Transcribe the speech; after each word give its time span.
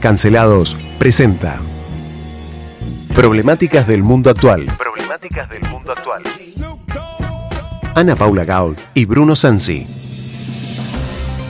Cancelados 0.00 0.78
presenta 0.98 1.58
Problemáticas 3.14 3.86
del 3.86 4.02
mundo 4.02 4.30
actual. 4.30 4.66
Problemáticas 4.78 5.48
del 5.50 5.60
mundo 5.68 5.92
actual. 5.92 6.22
Ana 7.94 8.16
Paula 8.16 8.46
Gaul 8.46 8.76
y 8.94 9.04
Bruno 9.04 9.36
Sansi. 9.36 9.86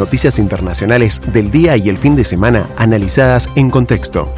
Noticias 0.00 0.40
internacionales 0.40 1.22
del 1.32 1.52
día 1.52 1.76
y 1.76 1.88
el 1.88 1.96
fin 1.96 2.16
de 2.16 2.24
semana 2.24 2.68
analizadas 2.76 3.48
en 3.54 3.70
contexto. 3.70 4.28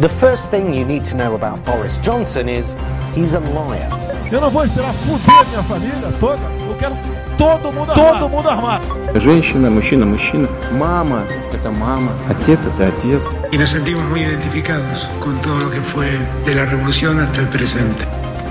The 0.00 0.08
first 0.08 0.52
thing 0.52 0.72
you 0.72 0.84
need 0.84 1.02
to 1.06 1.16
know 1.16 1.34
about 1.34 1.64
Boris 1.64 1.98
Johnson 2.04 2.48
is 2.48 2.76
he's 3.16 3.34
a 3.34 3.40
liar. 3.40 3.90
Eu 4.30 4.40
não 4.40 4.50
vou 4.50 4.64
esperar 4.64 4.94
fuder 4.94 5.48
minha 5.48 5.62
família 5.64 6.12
toda. 6.20 6.42
Eu 6.68 6.76
quero 6.76 6.94
todo 7.37 7.71
mundo 7.71 7.93
armado. 7.93 8.19
Todo 8.19 8.29
mundo 8.29 8.49
armado. 8.49 8.83
Женщина, 9.15 9.69
мужчина, 9.69 10.05
мужчина. 10.05 10.47
Мама – 10.71 11.53
это 11.53 11.71
мама. 11.71 12.11
Отец – 12.29 12.65
это 12.65 12.87
отец. 12.87 13.21
Y 13.51 13.57
nos 13.57 13.69
sentimos 13.69 14.03
muy 14.09 14.21
identificados 14.21 15.07
con 15.19 15.39
todo 15.41 15.59
lo 15.59 15.71
que 15.71 15.81
fue 15.81 16.09
de 16.45 16.55
la 16.55 16.65
revolución 16.65 17.19
hasta 17.19 17.41
el 17.41 17.47
presente. 17.47 18.05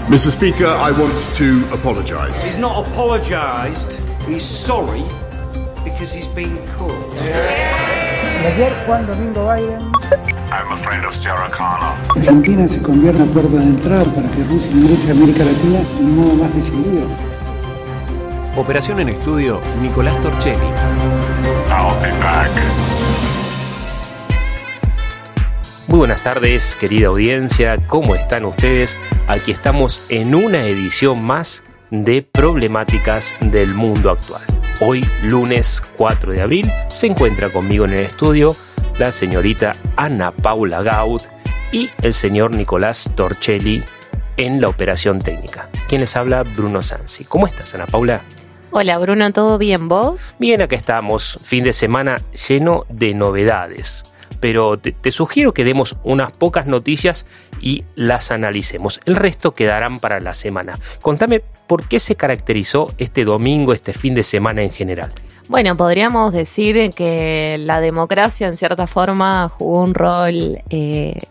Mr. 0.09 0.30
Speaker, 0.33 0.66
I 0.66 0.92
want 0.92 1.15
to 1.38 1.65
apologise. 1.73 2.41
He's 2.45 2.59
not 2.59 2.87
apologised. 2.87 3.98
He's 4.29 4.45
sorry 4.45 5.05
because 5.84 6.12
he's 6.12 6.29
been 6.29 6.59
caught. 6.77 7.20
Ayer 8.45 8.73
Juan 8.87 9.06
Domingo 9.06 9.47
Biden 9.47 9.92
I'm 10.51 10.73
a 10.73 10.77
friend 10.79 11.06
of 11.06 11.15
Sarah 11.16 11.48
Connor. 11.51 11.95
Argentina 12.16 12.69
se 12.69 12.83
convierte 12.83 13.23
en 13.23 13.29
puerta 13.29 13.56
de 13.56 13.65
entrada 13.65 14.05
para 14.05 14.29
que 14.30 14.42
Rusia 14.45 14.70
ingrese 14.73 15.09
a 15.09 15.12
América 15.12 15.45
Latina 15.45 15.79
de 15.79 16.05
un 16.05 16.16
modo 16.16 16.34
más 16.34 16.55
decidido. 16.55 17.06
Operación 18.57 18.99
en 18.99 19.09
estudio, 19.09 19.61
Nicolás 19.79 20.20
Torchelli. 20.23 20.66
I'll 21.70 21.94
be 22.02 22.09
back. 22.19 22.50
Muy 25.88 25.99
buenas 25.99 26.23
tardes, 26.23 26.75
querida 26.75 27.09
audiencia, 27.09 27.77
¿cómo 27.86 28.16
están 28.16 28.45
ustedes? 28.45 28.97
Aquí 29.27 29.52
estamos 29.52 30.02
en 30.09 30.33
una 30.33 30.66
edición 30.66 31.22
más 31.22 31.64
de 31.91 32.23
Problemáticas 32.23 33.31
del 33.41 33.75
Mundo 33.75 34.09
Actual. 34.09 34.41
Hoy, 34.81 35.05
lunes 35.21 35.80
4 35.95 36.31
de 36.31 36.42
abril, 36.42 36.71
se 36.89 37.05
encuentra 37.05 37.52
conmigo 37.52 37.86
en 37.86 37.92
el 37.92 37.99
estudio 37.99 38.55
la 38.97 39.11
señorita 39.11 39.75
Ana 39.97 40.31
Paula 40.31 40.81
Gaud 40.81 41.21
y 41.71 41.92
el 42.02 42.16
señor 42.16 42.55
Nicolás 42.55 43.11
Torchelli 43.14 43.83
en 44.36 44.59
la 44.61 44.67
operación 44.67 45.19
técnica. 45.19 45.69
Quien 45.88 46.02
les 46.02 46.16
habla, 46.16 46.42
Bruno 46.42 46.81
Sansi. 46.81 47.23
¿Cómo 47.23 47.45
estás, 47.45 47.75
Ana 47.75 47.86
Paula? 47.86 48.23
Hola 48.72 48.98
Bruno, 48.98 49.32
¿todo 49.32 49.58
bien 49.58 49.88
vos? 49.88 50.36
Bien, 50.40 50.62
acá 50.62 50.76
estamos, 50.76 51.40
fin 51.42 51.64
de 51.64 51.73
semana 51.73 52.22
lleno 52.48 52.86
de 52.90 53.14
novedades. 53.14 54.04
Pero 54.40 54.78
te, 54.78 54.92
te, 54.92 55.12
sugiero 55.12 55.54
que 55.54 55.64
demos 55.64 55.96
unas 56.04 56.32
pocas 56.32 56.68
noticias 56.68 57.26
y 57.60 57.86
las 57.95 58.30
analicemos. 58.30 59.00
El 59.06 59.16
resto 59.16 59.54
quedarán 59.54 60.00
para 60.00 60.20
la 60.20 60.34
semana. 60.34 60.78
Contame 61.02 61.42
por 61.66 61.88
qué 61.88 62.00
se 62.00 62.16
caracterizó 62.16 62.94
este 62.98 63.26
domingo, 63.26 63.73
este 63.73 63.94
fin 63.94 64.14
de 64.14 64.23
semana 64.23 64.62
en 64.62 64.70
general. 64.70 65.12
Bueno, 65.48 65.78
podríamos 65.78 66.34
decir 66.34 66.92
que 66.94 67.58
la 67.60 67.80
democracia 67.80 68.48
en 68.48 68.58
cierta 68.58 68.86
forma 68.86 69.48
jugó 69.48 69.82
un 69.82 69.94
rol 69.94 70.60
eh, 70.70 71.22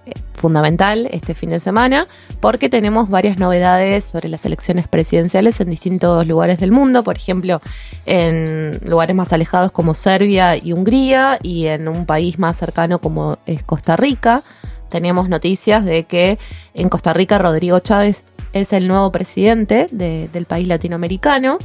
fundamental 0.47 1.09
este 1.11 1.35
fin 1.35 1.51
de 1.51 1.59
semana 1.59 2.07
porque 2.39 2.69
tenemos 2.69 3.11
varias 3.11 3.37
novedades 3.37 4.05
sobre 4.05 4.29
las 4.29 4.47
elecciones 4.47 4.87
presidenciales 4.87 5.61
en 5.61 5.71
distintos 5.71 6.25
lugares 6.25 6.61
del 6.61 6.71
mundo, 6.71 7.03
por 7.03 7.17
ejemplo, 7.17 7.61
en 8.07 8.79
lugares 8.87 9.17
más 9.17 9.33
alejados 9.33 9.73
como 9.73 9.93
Serbia 9.93 10.57
y 10.57 10.73
Hungría 10.73 11.41
y 11.43 11.67
en 11.67 11.89
un 11.89 12.07
país 12.07 12.39
más 12.39 12.57
cercano 12.59 13.01
como 13.01 13.39
es 13.45 13.65
Costa 13.65 13.97
Rica. 13.97 14.45
Teníamos 14.89 15.29
noticias 15.29 15.85
de 15.85 16.05
que 16.05 16.39
en 16.75 16.89
Costa 16.91 17.13
Rica 17.13 17.39
Rodrigo 17.39 17.81
Chávez 17.81 18.23
es 18.53 18.73
el 18.73 18.87
nuevo 18.87 19.11
presidente 19.11 19.89
de, 19.91 20.29
del 20.33 20.45
país 20.45 20.69
latinoamericano 20.69 21.59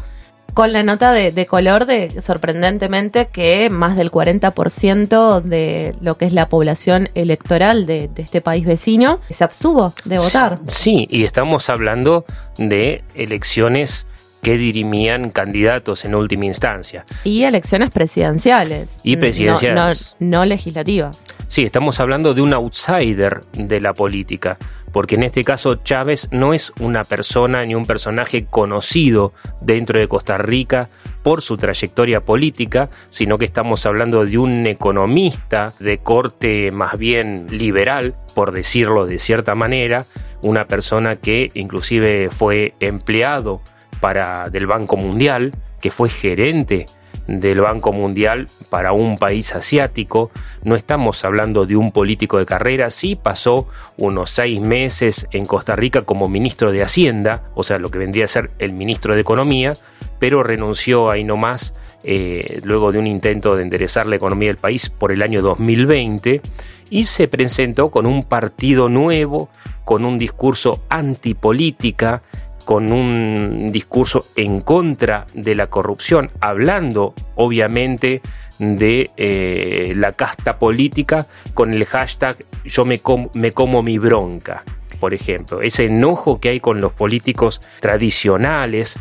con 0.53 0.73
la 0.73 0.83
nota 0.83 1.11
de, 1.11 1.31
de, 1.31 1.45
color 1.45 1.85
de 1.85 2.21
sorprendentemente 2.21 3.27
que 3.27 3.69
más 3.69 3.95
del 3.95 4.11
40% 4.11 5.41
de 5.41 5.95
lo 6.01 6.17
que 6.17 6.25
es 6.25 6.33
la 6.33 6.49
población 6.49 7.09
electoral 7.15 7.85
de, 7.85 8.07
de, 8.07 8.21
este 8.21 8.41
país 8.41 8.65
vecino 8.65 9.19
se 9.29 9.43
abstuvo 9.43 9.93
de 10.05 10.17
votar. 10.17 10.59
Sí, 10.67 11.07
y 11.09 11.23
estamos 11.23 11.69
hablando 11.69 12.25
de 12.57 13.03
elecciones 13.15 14.05
que 14.41 14.57
dirimían 14.57 15.29
candidatos 15.29 16.05
en 16.05 16.15
última 16.15 16.45
instancia. 16.45 17.05
Y 17.23 17.43
elecciones 17.43 17.89
presidenciales. 17.91 18.99
Y 19.03 19.17
presidenciales. 19.17 20.15
No, 20.19 20.27
no, 20.27 20.39
no 20.39 20.45
legislativas. 20.45 21.25
Sí, 21.47 21.63
estamos 21.63 21.99
hablando 21.99 22.33
de 22.33 22.41
un 22.41 22.53
outsider 22.53 23.41
de 23.53 23.81
la 23.81 23.93
política, 23.93 24.57
porque 24.91 25.15
en 25.15 25.23
este 25.23 25.43
caso 25.43 25.75
Chávez 25.75 26.27
no 26.31 26.53
es 26.53 26.71
una 26.79 27.03
persona 27.03 27.65
ni 27.65 27.75
un 27.75 27.85
personaje 27.85 28.45
conocido 28.45 29.33
dentro 29.61 29.99
de 29.99 30.07
Costa 30.07 30.37
Rica 30.37 30.89
por 31.23 31.41
su 31.41 31.57
trayectoria 31.57 32.21
política, 32.21 32.89
sino 33.09 33.37
que 33.37 33.45
estamos 33.45 33.85
hablando 33.85 34.25
de 34.25 34.37
un 34.37 34.65
economista 34.65 35.73
de 35.79 35.99
corte 35.99 36.71
más 36.71 36.97
bien 36.97 37.47
liberal, 37.51 38.15
por 38.33 38.51
decirlo 38.51 39.05
de 39.05 39.19
cierta 39.19 39.55
manera, 39.55 40.05
una 40.41 40.67
persona 40.67 41.15
que 41.15 41.51
inclusive 41.53 42.29
fue 42.31 42.73
empleado 42.79 43.61
para, 44.01 44.49
del 44.49 44.67
Banco 44.67 44.97
Mundial, 44.97 45.53
que 45.79 45.91
fue 45.91 46.09
gerente 46.09 46.87
del 47.27 47.61
Banco 47.61 47.93
Mundial 47.93 48.47
para 48.69 48.91
un 48.91 49.17
país 49.17 49.55
asiático. 49.55 50.31
No 50.63 50.75
estamos 50.75 51.23
hablando 51.23 51.65
de 51.65 51.77
un 51.77 51.91
político 51.91 52.37
de 52.37 52.45
carrera, 52.45 52.91
sí 52.91 53.15
pasó 53.15 53.67
unos 53.97 54.31
seis 54.31 54.59
meses 54.59 55.27
en 55.31 55.45
Costa 55.45 55.75
Rica 55.75 56.01
como 56.01 56.27
ministro 56.27 56.71
de 56.71 56.83
Hacienda, 56.83 57.43
o 57.55 57.63
sea, 57.63 57.77
lo 57.77 57.89
que 57.89 57.99
vendría 57.99 58.25
a 58.25 58.27
ser 58.27 58.51
el 58.59 58.73
ministro 58.73 59.15
de 59.15 59.21
Economía, 59.21 59.75
pero 60.19 60.43
renunció 60.43 61.09
ahí 61.09 61.23
nomás 61.23 61.73
eh, 62.03 62.61
luego 62.63 62.91
de 62.91 62.99
un 62.99 63.07
intento 63.07 63.55
de 63.55 63.63
enderezar 63.63 64.07
la 64.07 64.15
economía 64.15 64.49
del 64.49 64.57
país 64.57 64.89
por 64.89 65.11
el 65.11 65.21
año 65.21 65.43
2020 65.43 66.41
y 66.89 67.03
se 67.05 67.27
presentó 67.27 67.91
con 67.91 68.07
un 68.07 68.23
partido 68.23 68.89
nuevo, 68.89 69.49
con 69.85 70.03
un 70.03 70.17
discurso 70.17 70.83
antipolítica, 70.89 72.23
con 72.61 72.91
un 72.91 73.71
discurso 73.71 74.27
en 74.35 74.61
contra 74.61 75.25
de 75.33 75.55
la 75.55 75.67
corrupción, 75.67 76.31
hablando 76.39 77.13
obviamente 77.35 78.21
de 78.59 79.09
eh, 79.17 79.93
la 79.95 80.11
casta 80.11 80.59
política 80.59 81.27
con 81.53 81.73
el 81.73 81.85
hashtag 81.85 82.37
yo 82.63 82.85
me, 82.85 82.99
com 82.99 83.29
me 83.33 83.53
como 83.53 83.81
mi 83.81 83.97
bronca, 83.97 84.63
por 84.99 85.13
ejemplo. 85.13 85.61
Ese 85.61 85.85
enojo 85.85 86.39
que 86.39 86.49
hay 86.49 86.59
con 86.59 86.79
los 86.79 86.93
políticos 86.93 87.61
tradicionales 87.79 88.99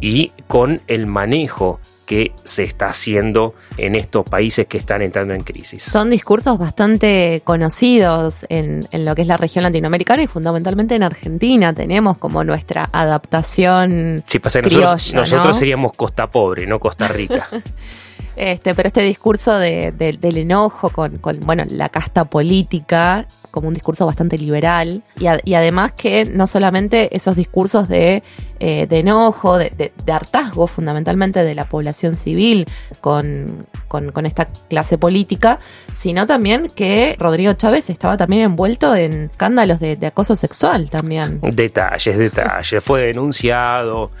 y 0.00 0.32
con 0.46 0.80
el 0.86 1.06
manejo 1.06 1.80
que 2.08 2.32
se 2.42 2.62
está 2.62 2.86
haciendo 2.86 3.54
en 3.76 3.94
estos 3.94 4.24
países 4.24 4.66
que 4.66 4.78
están 4.78 5.02
entrando 5.02 5.34
en 5.34 5.42
crisis. 5.42 5.82
Son 5.82 6.08
discursos 6.08 6.56
bastante 6.56 7.42
conocidos 7.44 8.46
en, 8.48 8.88
en, 8.92 9.04
lo 9.04 9.14
que 9.14 9.22
es 9.22 9.28
la 9.28 9.36
región 9.36 9.62
latinoamericana 9.62 10.22
y 10.22 10.26
fundamentalmente 10.26 10.94
en 10.94 11.02
Argentina. 11.02 11.74
Tenemos 11.74 12.16
como 12.16 12.44
nuestra 12.44 12.88
adaptación. 12.92 14.22
Sí, 14.24 14.38
pasa 14.38 14.62
que 14.62 14.68
criolla, 14.68 14.92
nosotros, 14.92 15.14
nosotros 15.14 15.46
¿no? 15.48 15.54
seríamos 15.54 15.92
Costa 15.92 16.30
Pobre, 16.30 16.66
no 16.66 16.80
Costa 16.80 17.08
Rica. 17.08 17.46
Este, 18.38 18.72
pero 18.76 18.86
este 18.86 19.02
discurso 19.02 19.58
de, 19.58 19.90
de, 19.90 20.12
del 20.12 20.38
enojo 20.38 20.90
con, 20.90 21.18
con, 21.18 21.40
bueno, 21.40 21.64
la 21.68 21.88
casta 21.88 22.24
política, 22.24 23.26
como 23.50 23.66
un 23.66 23.74
discurso 23.74 24.06
bastante 24.06 24.38
liberal, 24.38 25.02
y, 25.18 25.54
además 25.54 25.90
que 25.90 26.24
no 26.24 26.46
solamente 26.46 27.16
esos 27.16 27.34
discursos 27.34 27.88
de, 27.88 28.22
eh, 28.60 28.86
de 28.86 28.98
enojo, 29.00 29.58
de, 29.58 29.92
hartazgo 30.06 30.68
fundamentalmente 30.68 31.42
de 31.42 31.56
la 31.56 31.64
población 31.64 32.16
civil 32.16 32.66
con, 33.00 33.66
con, 33.88 34.12
con, 34.12 34.24
esta 34.24 34.44
clase 34.44 34.98
política, 34.98 35.58
sino 35.94 36.28
también 36.28 36.70
que 36.76 37.16
Rodrigo 37.18 37.52
Chávez 37.54 37.90
estaba 37.90 38.16
también 38.16 38.42
envuelto 38.42 38.94
en 38.94 39.30
escándalos 39.32 39.80
de, 39.80 39.98
acoso 40.06 40.36
sexual 40.36 40.90
también. 40.90 41.40
Detalles, 41.40 42.16
detalles. 42.16 42.84
Fue 42.84 43.02
denunciado 43.02 44.12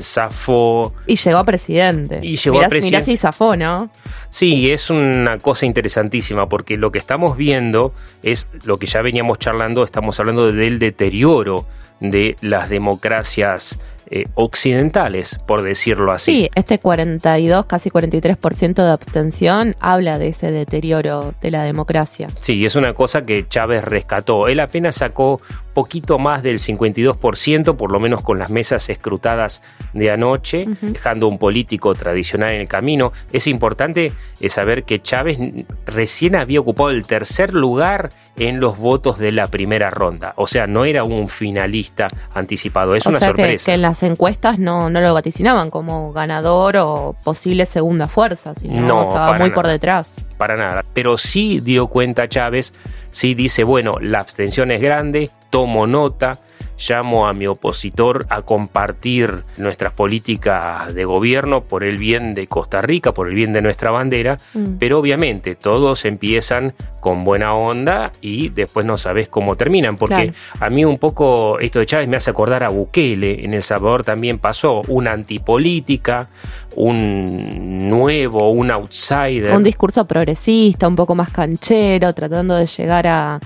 zafó. 0.00 0.92
Y 1.06 1.16
llegó 1.16 1.38
a 1.38 1.44
presidente. 1.44 2.20
Y 2.22 2.36
llegó 2.36 2.60
a 2.60 2.68
presidente. 2.68 2.96
Mirá 2.96 3.00
si 3.02 3.16
zafó, 3.16 3.56
¿no? 3.56 3.90
Sí, 4.30 4.70
es 4.70 4.90
una 4.90 5.38
cosa 5.38 5.66
interesantísima 5.66 6.48
porque 6.48 6.76
lo 6.76 6.92
que 6.92 6.98
estamos 6.98 7.36
viendo 7.36 7.92
es 8.22 8.48
lo 8.64 8.78
que 8.78 8.86
ya 8.86 9.02
veníamos 9.02 9.38
charlando, 9.38 9.84
estamos 9.84 10.18
hablando 10.20 10.52
del 10.52 10.78
deterioro 10.78 11.66
de 12.00 12.36
las 12.40 12.68
democracias 12.68 13.78
eh, 14.10 14.26
occidentales, 14.34 15.38
por 15.46 15.62
decirlo 15.62 16.12
así. 16.12 16.32
Sí, 16.32 16.50
este 16.54 16.78
42, 16.78 17.66
casi 17.66 17.90
43% 17.90 18.74
de 18.74 18.90
abstención 18.90 19.76
habla 19.80 20.18
de 20.18 20.28
ese 20.28 20.50
deterioro 20.50 21.34
de 21.40 21.50
la 21.50 21.64
democracia. 21.64 22.28
Sí, 22.40 22.64
es 22.64 22.76
una 22.76 22.94
cosa 22.94 23.22
que 23.22 23.48
Chávez 23.48 23.84
rescató. 23.84 24.48
Él 24.48 24.60
apenas 24.60 24.96
sacó 24.96 25.40
poquito 25.78 26.18
más 26.18 26.42
del 26.42 26.58
52%, 26.58 27.76
por 27.76 27.92
lo 27.92 28.00
menos 28.00 28.22
con 28.22 28.36
las 28.40 28.50
mesas 28.50 28.90
escrutadas 28.90 29.62
de 29.92 30.10
anoche, 30.10 30.66
dejando 30.80 31.28
un 31.28 31.38
político 31.38 31.94
tradicional 31.94 32.52
en 32.52 32.62
el 32.62 32.66
camino. 32.68 33.12
Es 33.32 33.46
importante 33.46 34.10
eh, 34.40 34.50
saber 34.50 34.82
que 34.82 35.00
Chávez 35.00 35.38
recién 35.86 36.34
había 36.34 36.58
ocupado 36.58 36.90
el 36.90 37.06
tercer 37.06 37.54
lugar 37.54 38.08
en 38.38 38.58
los 38.58 38.76
votos 38.78 39.18
de 39.18 39.30
la 39.30 39.46
primera 39.48 39.90
ronda. 39.90 40.32
O 40.36 40.48
sea, 40.48 40.66
no 40.66 40.84
era 40.84 41.04
un 41.04 41.28
finalista 41.28 42.08
anticipado. 42.34 42.96
Es 42.96 43.06
una 43.06 43.18
sorpresa. 43.18 43.66
Que, 43.66 43.70
que, 43.70 43.74
en 43.74 43.82
las 43.82 43.97
encuestas 44.02 44.58
no, 44.58 44.90
no 44.90 45.00
lo 45.00 45.14
vaticinaban 45.14 45.70
como 45.70 46.12
ganador 46.12 46.76
o 46.78 47.16
posible 47.24 47.66
segunda 47.66 48.08
fuerza, 48.08 48.54
sino 48.54 48.80
no, 48.80 49.02
estaba 49.02 49.38
muy 49.38 49.50
por 49.50 49.66
detrás. 49.66 50.24
Para 50.36 50.56
nada. 50.56 50.84
Pero 50.94 51.18
sí 51.18 51.60
dio 51.60 51.86
cuenta 51.88 52.28
Chávez, 52.28 52.72
sí 53.10 53.34
dice, 53.34 53.64
bueno, 53.64 53.94
la 54.00 54.20
abstención 54.20 54.70
es 54.70 54.80
grande, 54.80 55.30
tomo 55.50 55.86
nota 55.86 56.38
llamo 56.78 57.26
a 57.26 57.32
mi 57.32 57.46
opositor 57.46 58.26
a 58.28 58.42
compartir 58.42 59.44
nuestras 59.56 59.92
políticas 59.92 60.94
de 60.94 61.04
gobierno 61.04 61.64
por 61.64 61.84
el 61.84 61.96
bien 61.96 62.34
de 62.34 62.46
Costa 62.46 62.80
Rica, 62.80 63.12
por 63.12 63.28
el 63.28 63.34
bien 63.34 63.52
de 63.52 63.62
nuestra 63.62 63.90
bandera, 63.90 64.38
mm. 64.54 64.76
pero 64.78 64.98
obviamente 64.98 65.54
todos 65.54 66.04
empiezan 66.04 66.74
con 67.00 67.24
buena 67.24 67.54
onda 67.54 68.12
y 68.20 68.48
después 68.50 68.84
no 68.84 68.98
sabes 68.98 69.28
cómo 69.28 69.56
terminan, 69.56 69.96
porque 69.96 70.32
a 70.58 70.70
mí 70.70 70.84
un 70.84 70.98
poco 70.98 71.58
esto 71.60 71.78
de 71.78 71.86
Chávez 71.86 72.08
me 72.08 72.16
hace 72.16 72.30
acordar 72.30 72.64
a 72.64 72.68
Bukele, 72.68 73.44
en 73.44 73.54
El 73.54 73.62
Salvador 73.62 74.04
también 74.04 74.38
pasó 74.38 74.82
una 74.88 75.12
antipolítica, 75.12 76.28
un 76.76 77.88
nuevo, 77.88 78.50
un 78.50 78.70
outsider. 78.70 79.52
Un 79.52 79.62
discurso 79.62 80.06
progresista, 80.06 80.88
un 80.88 80.96
poco 80.96 81.14
más 81.14 81.30
canchero, 81.30 82.12
tratando 82.12 82.56
de 82.56 82.66
llegar 82.66 83.06
a 83.06 83.40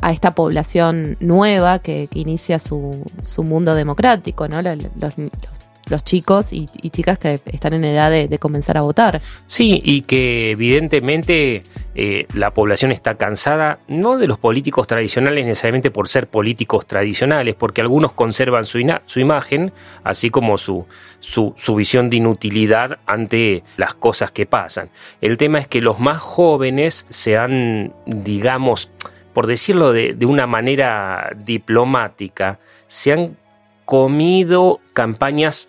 a 0.00 0.12
esta 0.12 0.34
población 0.34 1.16
nueva 1.20 1.78
que, 1.80 2.08
inicia 2.14 2.58
su, 2.58 3.04
su, 3.22 3.42
mundo 3.42 3.74
democrático, 3.74 4.48
¿no? 4.48 4.60
Los, 4.62 6.04
chicos 6.04 6.52
y, 6.52 6.68
chicas 6.90 7.18
que 7.18 7.40
están 7.46 7.74
en 7.74 7.84
edad 7.84 8.10
de, 8.10 8.38
comenzar 8.38 8.78
a 8.78 8.82
votar. 8.82 9.20
Sí, 9.46 9.80
y 9.84 10.02
que 10.02 10.52
evidentemente 10.52 11.64
eh, 11.96 12.26
la 12.32 12.54
población 12.54 12.92
está 12.92 13.16
cansada, 13.16 13.80
no 13.88 14.16
de 14.16 14.28
los 14.28 14.38
políticos 14.38 14.86
tradicionales 14.86 15.44
necesariamente 15.44 15.90
por 15.90 16.08
ser 16.08 16.28
políticos 16.28 16.86
tradicionales, 16.86 17.56
porque 17.56 17.80
algunos 17.80 18.12
conservan 18.12 18.66
su, 18.66 18.78
su 19.06 19.20
imagen, 19.20 19.72
así 20.04 20.30
como 20.30 20.58
su, 20.58 20.86
su, 21.18 21.54
su 21.56 21.74
visión 21.74 22.08
de 22.08 22.18
inutilidad 22.18 23.00
ante 23.06 23.64
las 23.76 23.94
cosas 23.94 24.30
que 24.30 24.46
pasan. 24.46 24.90
El 25.20 25.38
tema 25.38 25.58
es 25.58 25.66
que 25.66 25.80
los 25.80 25.98
más 25.98 26.18
jóvenes 26.18 27.06
se 27.08 27.36
han, 27.36 27.94
digamos, 28.06 28.92
por 29.32 29.46
decirlo 29.46 29.92
de, 29.92 30.16
una 30.26 30.46
manera 30.46 31.30
diplomática, 31.36 32.58
se 32.86 33.12
han 33.12 33.36
comido 33.84 34.80
campañas 34.92 35.68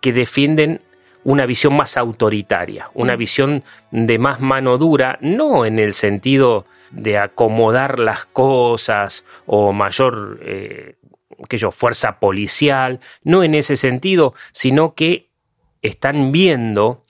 que 0.00 0.12
defienden 0.12 0.82
una 1.24 1.46
visión 1.46 1.74
más 1.76 1.96
autoritaria, 1.96 2.90
una 2.94 3.16
mm. 3.16 3.18
visión 3.18 3.64
de 3.90 4.18
más 4.18 4.40
mano 4.40 4.78
dura, 4.78 5.18
no 5.20 5.64
en 5.64 5.78
el 5.78 5.92
sentido 5.92 6.66
de 6.90 7.18
acomodar 7.18 7.98
las 7.98 8.24
cosas 8.26 9.24
o 9.46 9.72
mayor 9.72 10.38
eh, 10.42 10.94
que 11.48 11.58
yo, 11.58 11.72
fuerza 11.72 12.20
policial, 12.20 13.00
no 13.24 13.42
en 13.42 13.54
ese 13.54 13.76
sentido, 13.76 14.34
sino 14.52 14.94
que 14.94 15.28
están 15.82 16.32
viendo 16.32 17.05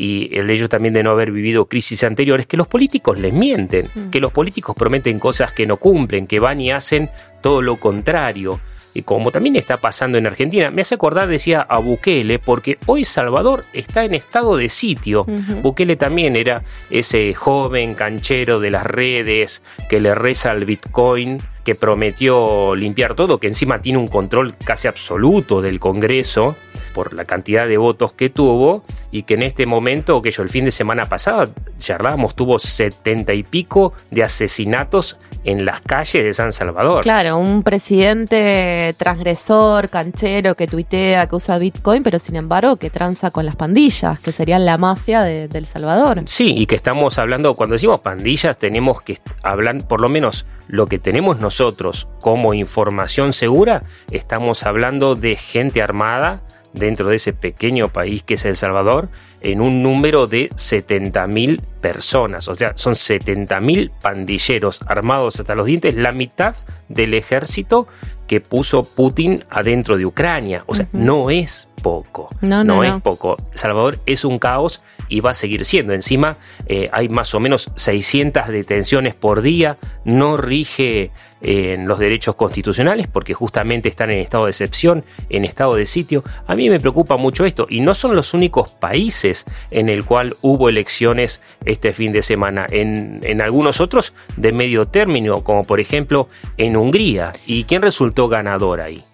y 0.00 0.30
el 0.32 0.46
de 0.46 0.54
ellos 0.54 0.70
también 0.70 0.94
de 0.94 1.02
no 1.02 1.10
haber 1.10 1.30
vivido 1.30 1.66
crisis 1.66 2.04
anteriores, 2.04 2.46
que 2.46 2.56
los 2.56 2.66
políticos 2.66 3.18
les 3.18 3.34
mienten, 3.34 3.90
mm. 3.94 4.08
que 4.08 4.18
los 4.18 4.32
políticos 4.32 4.74
prometen 4.74 5.18
cosas 5.18 5.52
que 5.52 5.66
no 5.66 5.76
cumplen, 5.76 6.26
que 6.26 6.40
van 6.40 6.58
y 6.58 6.70
hacen 6.70 7.10
todo 7.42 7.60
lo 7.60 7.76
contrario. 7.76 8.58
Y 8.94 9.02
como 9.02 9.30
también 9.30 9.56
está 9.56 9.76
pasando 9.76 10.16
en 10.16 10.26
Argentina, 10.26 10.70
me 10.70 10.80
hace 10.80 10.94
acordar, 10.94 11.28
decía, 11.28 11.60
a 11.60 11.78
Bukele, 11.80 12.38
porque 12.38 12.78
hoy 12.86 13.04
Salvador 13.04 13.66
está 13.74 14.06
en 14.06 14.14
estado 14.14 14.56
de 14.56 14.70
sitio. 14.70 15.26
Bukele 15.62 15.96
también 15.96 16.34
era 16.34 16.64
ese 16.88 17.34
joven 17.34 17.92
canchero 17.92 18.58
de 18.58 18.70
las 18.70 18.86
redes 18.86 19.62
que 19.90 20.00
le 20.00 20.14
reza 20.14 20.50
al 20.50 20.64
Bitcoin, 20.64 21.42
que 21.62 21.74
prometió 21.74 22.74
limpiar 22.74 23.14
todo, 23.14 23.38
que 23.38 23.48
encima 23.48 23.82
tiene 23.82 23.98
un 23.98 24.08
control 24.08 24.54
casi 24.56 24.88
absoluto 24.88 25.60
del 25.60 25.78
Congreso 25.78 26.56
por 26.92 27.14
la 27.14 27.24
cantidad 27.24 27.66
de 27.66 27.76
votos 27.76 28.12
que 28.12 28.30
tuvo 28.30 28.82
y 29.10 29.24
que 29.24 29.34
en 29.34 29.42
este 29.42 29.66
momento, 29.66 30.22
que 30.22 30.30
yo 30.30 30.42
el 30.42 30.48
fin 30.48 30.64
de 30.64 30.70
semana 30.70 31.06
pasado, 31.06 31.52
charlábamos, 31.78 32.34
tuvo 32.34 32.58
setenta 32.58 33.34
y 33.34 33.42
pico 33.42 33.92
de 34.10 34.22
asesinatos 34.22 35.18
en 35.44 35.64
las 35.64 35.80
calles 35.80 36.24
de 36.24 36.32
San 36.34 36.52
Salvador. 36.52 37.02
Claro, 37.02 37.38
un 37.38 37.62
presidente 37.62 38.94
transgresor, 38.98 39.88
canchero, 39.88 40.54
que 40.54 40.66
tuitea, 40.66 41.26
que 41.26 41.36
usa 41.36 41.58
Bitcoin, 41.58 42.02
pero 42.02 42.18
sin 42.18 42.36
embargo 42.36 42.76
que 42.76 42.90
tranza 42.90 43.30
con 43.30 43.46
las 43.46 43.56
pandillas, 43.56 44.20
que 44.20 44.32
serían 44.32 44.64
la 44.66 44.78
mafia 44.78 45.22
de, 45.22 45.48
El 45.52 45.66
Salvador. 45.66 46.22
Sí, 46.26 46.54
y 46.56 46.66
que 46.66 46.76
estamos 46.76 47.18
hablando, 47.18 47.54
cuando 47.54 47.74
decimos 47.74 48.00
pandillas, 48.00 48.58
tenemos 48.58 49.00
que 49.02 49.18
hablar, 49.42 49.86
por 49.86 50.00
lo 50.00 50.08
menos 50.08 50.46
lo 50.68 50.86
que 50.86 50.98
tenemos 50.98 51.40
nosotros 51.40 52.08
como 52.20 52.54
información 52.54 53.32
segura, 53.32 53.82
estamos 54.10 54.64
hablando 54.64 55.14
de 55.16 55.36
gente 55.36 55.82
armada, 55.82 56.42
dentro 56.72 57.08
de 57.08 57.16
ese 57.16 57.32
pequeño 57.32 57.88
país 57.88 58.22
que 58.22 58.34
es 58.34 58.44
El 58.44 58.56
Salvador 58.56 59.08
en 59.40 59.60
un 59.60 59.82
número 59.82 60.26
de 60.26 60.50
70.000 60.50 61.62
personas. 61.80 62.48
O 62.48 62.54
sea, 62.54 62.72
son 62.76 62.94
70.000 62.94 63.90
pandilleros 64.00 64.80
armados 64.86 65.40
hasta 65.40 65.54
los 65.54 65.66
dientes, 65.66 65.94
la 65.94 66.12
mitad 66.12 66.54
del 66.88 67.14
ejército 67.14 67.88
que 68.26 68.40
puso 68.40 68.84
Putin 68.84 69.44
adentro 69.50 69.96
de 69.96 70.06
Ucrania. 70.06 70.62
O 70.66 70.74
sea, 70.74 70.88
no 70.92 71.30
es 71.30 71.66
poco. 71.82 72.28
No, 72.40 72.64
no, 72.64 72.84
es 72.84 72.94
poco. 73.00 73.36
Salvador 73.54 73.98
es 74.06 74.24
un 74.24 74.38
caos 74.38 74.80
y 75.08 75.20
va 75.20 75.30
a 75.30 75.34
seguir 75.34 75.64
siendo. 75.64 75.92
Encima 75.92 76.36
eh, 76.66 76.88
hay 76.92 77.08
más 77.08 77.34
o 77.34 77.40
menos 77.40 77.70
600 77.76 78.48
detenciones 78.48 79.14
por 79.14 79.42
día. 79.42 79.78
No 80.04 80.36
rige 80.36 81.10
eh, 81.42 81.74
en 81.74 81.88
los 81.88 81.98
derechos 81.98 82.34
constitucionales 82.34 83.08
porque 83.08 83.34
justamente 83.34 83.88
están 83.88 84.10
en 84.10 84.18
estado 84.18 84.44
de 84.44 84.50
excepción, 84.50 85.04
en 85.28 85.44
estado 85.44 85.74
de 85.74 85.86
sitio. 85.86 86.22
A 86.46 86.54
mí 86.54 86.68
me 86.68 86.80
preocupa 86.80 87.16
mucho 87.16 87.44
esto 87.44 87.66
y 87.68 87.80
no 87.80 87.94
son 87.94 88.14
los 88.14 88.34
únicos 88.34 88.70
países 88.70 89.44
en 89.70 89.88
el 89.88 90.04
cual 90.04 90.36
hubo 90.42 90.68
elecciones 90.68 91.42
este 91.64 91.92
fin 91.92 92.12
de 92.12 92.22
semana. 92.22 92.66
En, 92.70 93.20
en 93.22 93.40
algunos 93.40 93.80
otros 93.80 94.14
de 94.36 94.52
medio 94.52 94.86
término, 94.86 95.42
como 95.42 95.64
por 95.64 95.80
ejemplo 95.80 96.28
en 96.56 96.76
Hungría. 96.76 97.32
¿Y 97.46 97.64
quién 97.64 97.82
resultó 97.82 98.28
ganador 98.28 98.80
ahí? 98.80 99.04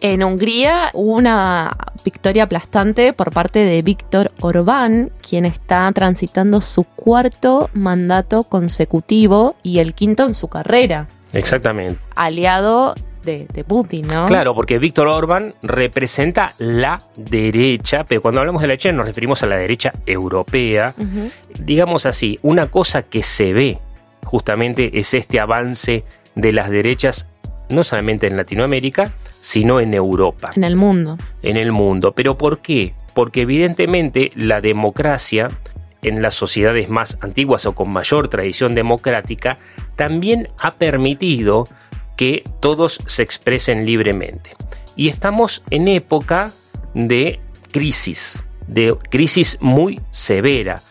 En 0.00 0.22
Hungría 0.22 0.90
hubo 0.92 1.14
una 1.14 1.76
victoria 2.04 2.44
aplastante 2.44 3.12
por 3.12 3.30
parte 3.30 3.60
de 3.60 3.82
Víctor 3.82 4.32
Orbán, 4.40 5.10
quien 5.26 5.44
está 5.46 5.90
transitando 5.92 6.60
su 6.60 6.84
cuarto 6.84 7.70
mandato 7.72 8.42
consecutivo 8.44 9.56
y 9.62 9.78
el 9.78 9.94
quinto 9.94 10.24
en 10.24 10.34
su 10.34 10.48
carrera. 10.48 11.06
Exactamente. 11.32 11.98
Aliado 12.14 12.94
de, 13.24 13.64
Putin, 13.66 14.06
¿no? 14.06 14.26
Claro, 14.26 14.54
porque 14.54 14.78
Víctor 14.78 15.08
Orbán 15.08 15.54
representa 15.62 16.54
la 16.58 17.02
derecha, 17.16 18.04
pero 18.04 18.20
cuando 18.20 18.40
hablamos 18.40 18.60
de 18.60 18.68
la 18.68 18.72
derecha 18.72 18.92
nos 18.92 19.06
referimos 19.06 19.42
a 19.42 19.46
la 19.46 19.56
derecha 19.56 19.92
europea. 20.06 20.94
Digamos 21.58 22.06
así, 22.06 22.38
una 22.42 22.70
cosa 22.70 23.02
que 23.02 23.22
se 23.22 23.52
ve 23.52 23.78
justamente 24.24 24.98
es 24.98 25.14
este 25.14 25.40
avance 25.40 26.04
de 26.34 26.52
las 26.52 26.68
derechas 26.70 27.28
no 27.68 27.84
solamente 27.84 28.26
en 28.26 28.36
Latinoamérica, 28.36 29.12
sino 29.40 29.80
en 29.80 29.94
Europa. 29.94 30.52
En 30.54 30.64
el 30.64 30.76
mundo. 30.76 31.18
En 31.42 31.56
el 31.56 31.72
mundo. 31.72 32.12
¿Pero 32.12 32.38
por 32.38 32.60
qué? 32.60 32.94
Porque 33.14 33.42
evidentemente 33.42 34.30
la 34.34 34.60
democracia 34.60 35.48
en 36.02 36.22
las 36.22 36.34
sociedades 36.34 36.88
más 36.88 37.18
antiguas 37.20 37.66
o 37.66 37.74
con 37.74 37.92
mayor 37.92 38.28
tradición 38.28 38.74
democrática 38.74 39.58
también 39.96 40.48
ha 40.58 40.74
permitido 40.74 41.66
que 42.16 42.44
todos 42.60 43.00
se 43.06 43.22
expresen 43.22 43.86
libremente. 43.86 44.50
Y 44.96 45.08
estamos 45.08 45.62
en 45.70 45.88
época 45.88 46.52
de 46.94 47.40
crisis, 47.72 48.44
de 48.66 48.96
crisis 49.10 49.58
muy 49.60 50.00
severa 50.10 50.82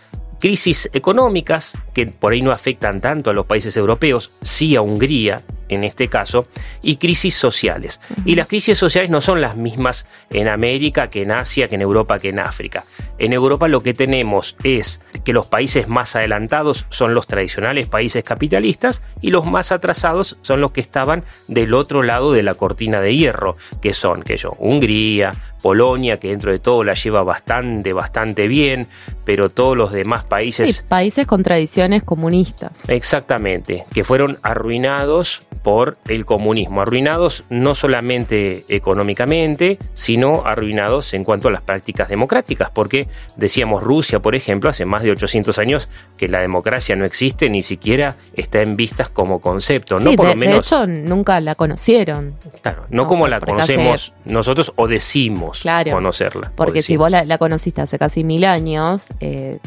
crisis 0.44 0.89
económicas 0.92 1.77
que 1.94 2.06
por 2.06 2.34
ahí 2.34 2.42
no 2.42 2.51
afectan 2.51 3.00
tanto 3.00 3.30
a 3.30 3.34
los 3.34 3.46
países 3.46 3.77
europeos, 3.77 4.32
sí 4.42 4.75
a 4.75 4.82
Hungría 4.82 5.42
en 5.74 5.84
este 5.84 6.08
caso, 6.08 6.48
y 6.82 6.98
crisis 6.98 7.36
sociales. 7.36 8.00
Y 8.25 8.36
las 8.36 8.48
crisis 8.48 8.77
sociales 8.77 9.10
no 9.10 9.22
son 9.22 9.42
las 9.42 9.58
mismas 9.58 10.06
en 10.30 10.48
América 10.48 11.10
que 11.10 11.24
en 11.24 11.32
Asia, 11.32 11.68
que 11.68 11.75
en 11.75 11.82
Europa, 11.82 12.20
que 12.20 12.30
en 12.30 12.39
África. 12.39 12.86
En 13.20 13.32
Europa 13.34 13.67
lo 13.67 13.82
que 13.82 13.93
tenemos 13.93 14.55
es 14.63 15.00
que 15.24 15.34
los 15.34 15.46
países 15.46 15.88
más 15.88 16.15
adelantados 16.15 16.86
son 16.89 17.13
los 17.13 17.27
tradicionales 17.27 17.88
países 17.88 18.24
capitalistas 18.24 19.01
y 19.22 19.29
los 19.32 19.46
más 19.46 19.72
atrasados 19.72 20.38
son 20.41 20.62
los 20.62 20.72
que 20.72 20.82
estaban 20.82 21.24
del 21.48 21.74
otro 21.74 22.03
lado 22.03 22.34
de 22.34 22.43
la 22.43 22.55
cortina 22.55 23.00
de 23.00 23.15
hierro, 23.15 23.55
que 23.82 23.93
son 23.93 24.24
que 24.24 24.38
yo, 24.38 24.51
Hungría, 24.58 25.34
Polonia, 25.62 26.20
que 26.20 26.29
dentro 26.29 26.51
de 26.51 26.60
todo 26.60 26.84
la 26.84 26.93
lleva 26.93 27.24
bastante, 27.24 27.93
bastante 27.93 28.48
bien, 28.48 28.88
pero 29.24 29.50
todos 29.50 29.77
los 29.77 29.91
demás 29.91 30.25
países... 30.25 30.75
Sí, 30.75 30.82
países 30.88 31.25
con 31.25 31.43
tradiciones 31.43 32.03
comunistas. 32.03 32.72
Exactamente, 32.89 33.86
que 33.93 34.03
fueron 34.03 34.39
arruinados 34.43 35.43
por 35.63 35.98
el 36.10 36.25
comunismo, 36.25 36.82
arruinados 36.82 37.46
no 37.50 37.75
solamente 37.75 38.65
económicamente, 38.67 39.79
sino 39.93 40.46
arruinados 40.46 41.13
en 41.13 41.24
cuanto 41.24 41.48
a 41.48 41.51
las 41.51 41.62
prácticas 41.62 42.10
democráticas, 42.10 42.70
porque 42.72 43.02
decíamos 43.38 43.83
Rusia, 43.83 44.19
por 44.22 44.36
ejemplo, 44.36 44.69
hace 44.69 44.86
más 44.86 45.03
de 45.03 45.12
800 45.12 45.57
años 45.60 45.89
que 46.17 46.27
la 46.27 46.39
democracia 46.39 46.95
no 46.95 47.05
existe, 47.05 47.50
ni 47.50 47.63
siquiera 47.63 48.15
está 48.36 48.62
en 48.62 48.75
vistas 48.75 49.10
como 49.10 49.39
concepto, 49.41 50.00
Sí, 50.00 50.05
no 50.05 50.15
por 50.15 50.27
de, 50.27 50.33
lo 50.33 50.38
menos... 50.39 50.55
de 50.55 50.60
hecho 50.62 50.88
nunca 50.88 51.39
la 51.41 51.55
conocieron. 51.55 52.36
Claro, 52.62 52.86
no 52.89 53.07
como 53.07 53.24
sea, 53.25 53.29
la 53.29 53.38
hace- 53.38 53.45
conocemos 53.45 54.13
nosotros 54.25 54.74
o 54.75 54.88
decimos 54.88 55.62
Claro, 55.62 55.91
conocerla. 55.91 56.51
Porque 56.55 56.81
si 56.81 56.98
vos 56.98 57.12
la, 57.12 57.24
la 57.24 57.38
conociste 57.38 57.81
hace 57.81 57.98
casi 57.98 58.24
mil 58.24 58.43
años, 58.45 59.07
eh, 59.19 59.57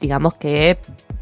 digamos 0.00 0.34
que 0.34 0.78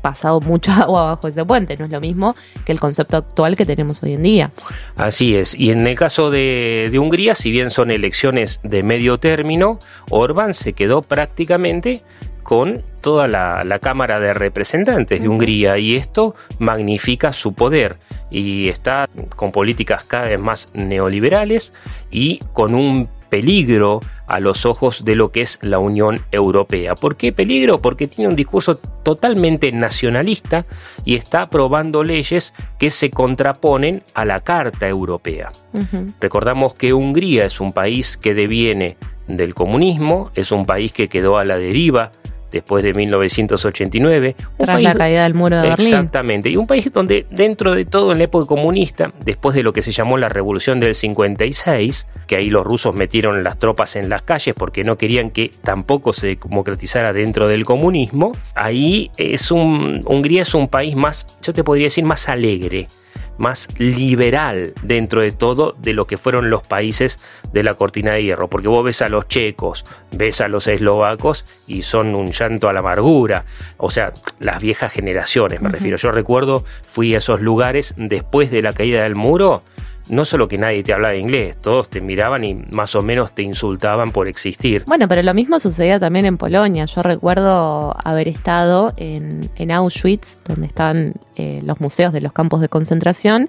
pasado 0.06 0.40
mucha 0.40 0.76
agua 0.82 1.02
bajo 1.06 1.26
ese 1.26 1.44
puente. 1.44 1.76
No 1.76 1.86
es 1.86 1.90
lo 1.90 2.00
mismo 2.00 2.36
que 2.64 2.70
el 2.70 2.78
concepto 2.78 3.16
actual 3.16 3.56
que 3.56 3.66
tenemos 3.66 4.00
hoy 4.04 4.12
en 4.12 4.22
día. 4.22 4.50
Así 4.94 5.34
es. 5.34 5.56
Y 5.58 5.72
en 5.72 5.84
el 5.84 5.98
caso 5.98 6.30
de, 6.30 6.90
de 6.92 6.98
Hungría, 7.00 7.34
si 7.34 7.50
bien 7.50 7.70
son 7.70 7.90
elecciones 7.90 8.60
de 8.62 8.84
medio 8.84 9.18
término, 9.18 9.80
Orbán 10.10 10.54
se 10.54 10.74
quedó 10.74 11.02
prácticamente 11.02 12.02
con 12.44 12.84
toda 13.00 13.26
la, 13.26 13.64
la 13.64 13.80
Cámara 13.80 14.20
de 14.20 14.32
Representantes 14.32 15.20
de 15.20 15.28
Hungría 15.28 15.78
y 15.78 15.96
esto 15.96 16.36
magnifica 16.60 17.32
su 17.32 17.54
poder 17.54 17.98
y 18.30 18.68
está 18.68 19.08
con 19.34 19.50
políticas 19.50 20.04
cada 20.04 20.28
vez 20.28 20.38
más 20.38 20.70
neoliberales 20.72 21.72
y 22.12 22.38
con 22.52 22.76
un 22.76 23.08
peligro 23.28 24.00
a 24.26 24.40
los 24.40 24.66
ojos 24.66 25.04
de 25.04 25.14
lo 25.14 25.30
que 25.30 25.42
es 25.42 25.58
la 25.62 25.78
Unión 25.78 26.20
Europea. 26.32 26.94
¿Por 26.94 27.16
qué 27.16 27.32
peligro? 27.32 27.80
Porque 27.80 28.06
tiene 28.06 28.28
un 28.28 28.36
discurso 28.36 28.76
totalmente 28.76 29.70
nacionalista 29.72 30.66
y 31.04 31.14
está 31.14 31.42
aprobando 31.42 32.02
leyes 32.02 32.54
que 32.78 32.90
se 32.90 33.10
contraponen 33.10 34.02
a 34.14 34.24
la 34.24 34.40
Carta 34.40 34.88
Europea. 34.88 35.52
Recordamos 36.20 36.74
que 36.74 36.92
Hungría 36.92 37.44
es 37.44 37.60
un 37.60 37.72
país 37.72 38.16
que 38.16 38.34
deviene 38.34 38.96
del 39.28 39.54
comunismo, 39.54 40.30
es 40.34 40.52
un 40.52 40.66
país 40.66 40.92
que 40.92 41.08
quedó 41.08 41.38
a 41.38 41.44
la 41.44 41.58
deriva 41.58 42.10
después 42.56 42.82
de 42.84 42.92
1989. 42.94 44.36
un 44.58 44.64
Tras 44.66 44.76
país- 44.76 44.84
la 44.88 44.94
caída 44.94 45.22
del 45.22 45.34
muro 45.34 45.56
de 45.56 45.68
Berlín. 45.68 45.86
Exactamente, 45.88 46.50
y 46.50 46.56
un 46.56 46.66
país 46.66 46.90
donde 46.92 47.26
dentro 47.30 47.74
de 47.74 47.84
todo 47.84 48.12
en 48.12 48.18
la 48.18 48.24
época 48.24 48.46
comunista, 48.46 49.12
después 49.24 49.54
de 49.54 49.62
lo 49.62 49.72
que 49.72 49.82
se 49.82 49.92
llamó 49.92 50.18
la 50.18 50.28
Revolución 50.28 50.80
del 50.80 50.94
56, 50.94 52.06
que 52.26 52.36
ahí 52.36 52.50
los 52.50 52.64
rusos 52.64 52.94
metieron 52.94 53.42
las 53.44 53.58
tropas 53.58 53.96
en 53.96 54.08
las 54.08 54.22
calles 54.22 54.54
porque 54.56 54.84
no 54.84 54.96
querían 54.98 55.30
que 55.30 55.50
tampoco 55.62 56.12
se 56.12 56.36
democratizara 56.36 57.12
dentro 57.12 57.48
del 57.48 57.64
comunismo, 57.64 58.32
ahí 58.54 59.10
es 59.16 59.50
un 59.50 60.02
Hungría 60.06 60.42
es 60.42 60.54
un 60.54 60.68
país 60.68 60.96
más, 60.96 61.26
yo 61.42 61.52
te 61.52 61.62
podría 61.64 61.86
decir 61.86 62.04
más 62.04 62.28
alegre, 62.28 62.88
más 63.38 63.68
liberal 63.78 64.74
dentro 64.82 65.20
de 65.20 65.32
todo 65.32 65.74
de 65.78 65.92
lo 65.92 66.06
que 66.06 66.16
fueron 66.16 66.50
los 66.50 66.66
países 66.66 67.18
de 67.52 67.62
la 67.62 67.74
cortina 67.74 68.12
de 68.12 68.22
hierro, 68.22 68.48
porque 68.48 68.68
vos 68.68 68.84
ves 68.84 69.02
a 69.02 69.08
los 69.08 69.28
checos, 69.28 69.84
ves 70.12 70.40
a 70.40 70.48
los 70.48 70.66
eslovacos 70.66 71.44
y 71.66 71.82
son 71.82 72.14
un 72.14 72.32
llanto 72.32 72.68
a 72.68 72.72
la 72.72 72.80
amargura, 72.80 73.44
o 73.76 73.90
sea, 73.90 74.12
las 74.38 74.60
viejas 74.60 74.92
generaciones 74.92 75.60
me 75.60 75.68
refiero. 75.68 75.96
Yo 75.96 76.10
recuerdo, 76.12 76.64
fui 76.82 77.14
a 77.14 77.18
esos 77.18 77.40
lugares 77.40 77.94
después 77.96 78.50
de 78.50 78.62
la 78.62 78.72
caída 78.72 79.02
del 79.02 79.14
muro, 79.14 79.62
no 80.08 80.24
solo 80.24 80.48
que 80.48 80.58
nadie 80.58 80.82
te 80.82 80.92
hablaba 80.92 81.16
inglés, 81.16 81.56
todos 81.60 81.88
te 81.88 82.00
miraban 82.00 82.44
y 82.44 82.54
más 82.54 82.94
o 82.94 83.02
menos 83.02 83.34
te 83.34 83.42
insultaban 83.42 84.12
por 84.12 84.28
existir. 84.28 84.84
Bueno, 84.86 85.08
pero 85.08 85.22
lo 85.22 85.34
mismo 85.34 85.58
sucedía 85.58 85.98
también 85.98 86.26
en 86.26 86.38
Polonia. 86.38 86.84
Yo 86.84 87.02
recuerdo 87.02 87.96
haber 88.04 88.28
estado 88.28 88.94
en, 88.96 89.70
Auschwitz, 89.70 90.38
donde 90.44 90.66
están 90.66 91.14
eh, 91.34 91.60
los 91.64 91.80
museos 91.80 92.12
de 92.12 92.20
los 92.20 92.32
campos 92.32 92.60
de 92.60 92.68
concentración, 92.68 93.48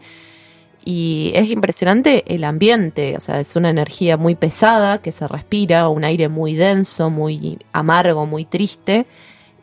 y 0.83 1.33
es 1.35 1.49
impresionante 1.49 2.23
el 2.33 2.45
ambiente, 2.45 3.17
o 3.17 3.19
sea, 3.19 3.41
es 3.41 3.57
una 3.57 3.69
energía 3.69 4.15
muy 4.15 4.35
pesada 4.35 5.01
que 5.01 5.11
se 5.11 5.27
respira, 5.27 5.89
un 5.89 6.05
aire 6.05 6.29
muy 6.29 6.55
denso, 6.55 7.09
muy 7.09 7.59
amargo, 7.73 8.25
muy 8.25 8.45
triste, 8.45 9.05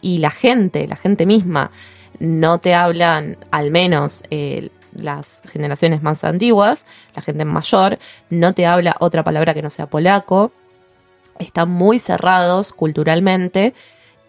y 0.03 0.19
la 0.19 0.31
gente, 0.31 0.87
la 0.87 0.97
gente 0.97 1.25
misma, 1.25 1.71
no 2.19 2.59
te 2.59 2.75
hablan, 2.75 3.39
al 3.51 3.71
menos 3.71 4.23
eh, 4.31 4.69
las 4.95 5.43
generaciones 5.45 6.03
más 6.03 6.25
antiguas, 6.25 6.85
la 7.15 7.23
gente 7.23 7.45
mayor, 7.45 7.99
no 8.31 8.55
te 8.55 8.67
habla 8.67 8.97
otra 9.01 9.25
palabra 9.25 9.55
que 9.55 9.63
no 9.63 9.71
sea 9.71 9.87
polaco, 9.87 10.53
están 11.39 11.71
muy 11.71 11.99
cerrados 11.99 12.73
culturalmente 12.73 13.75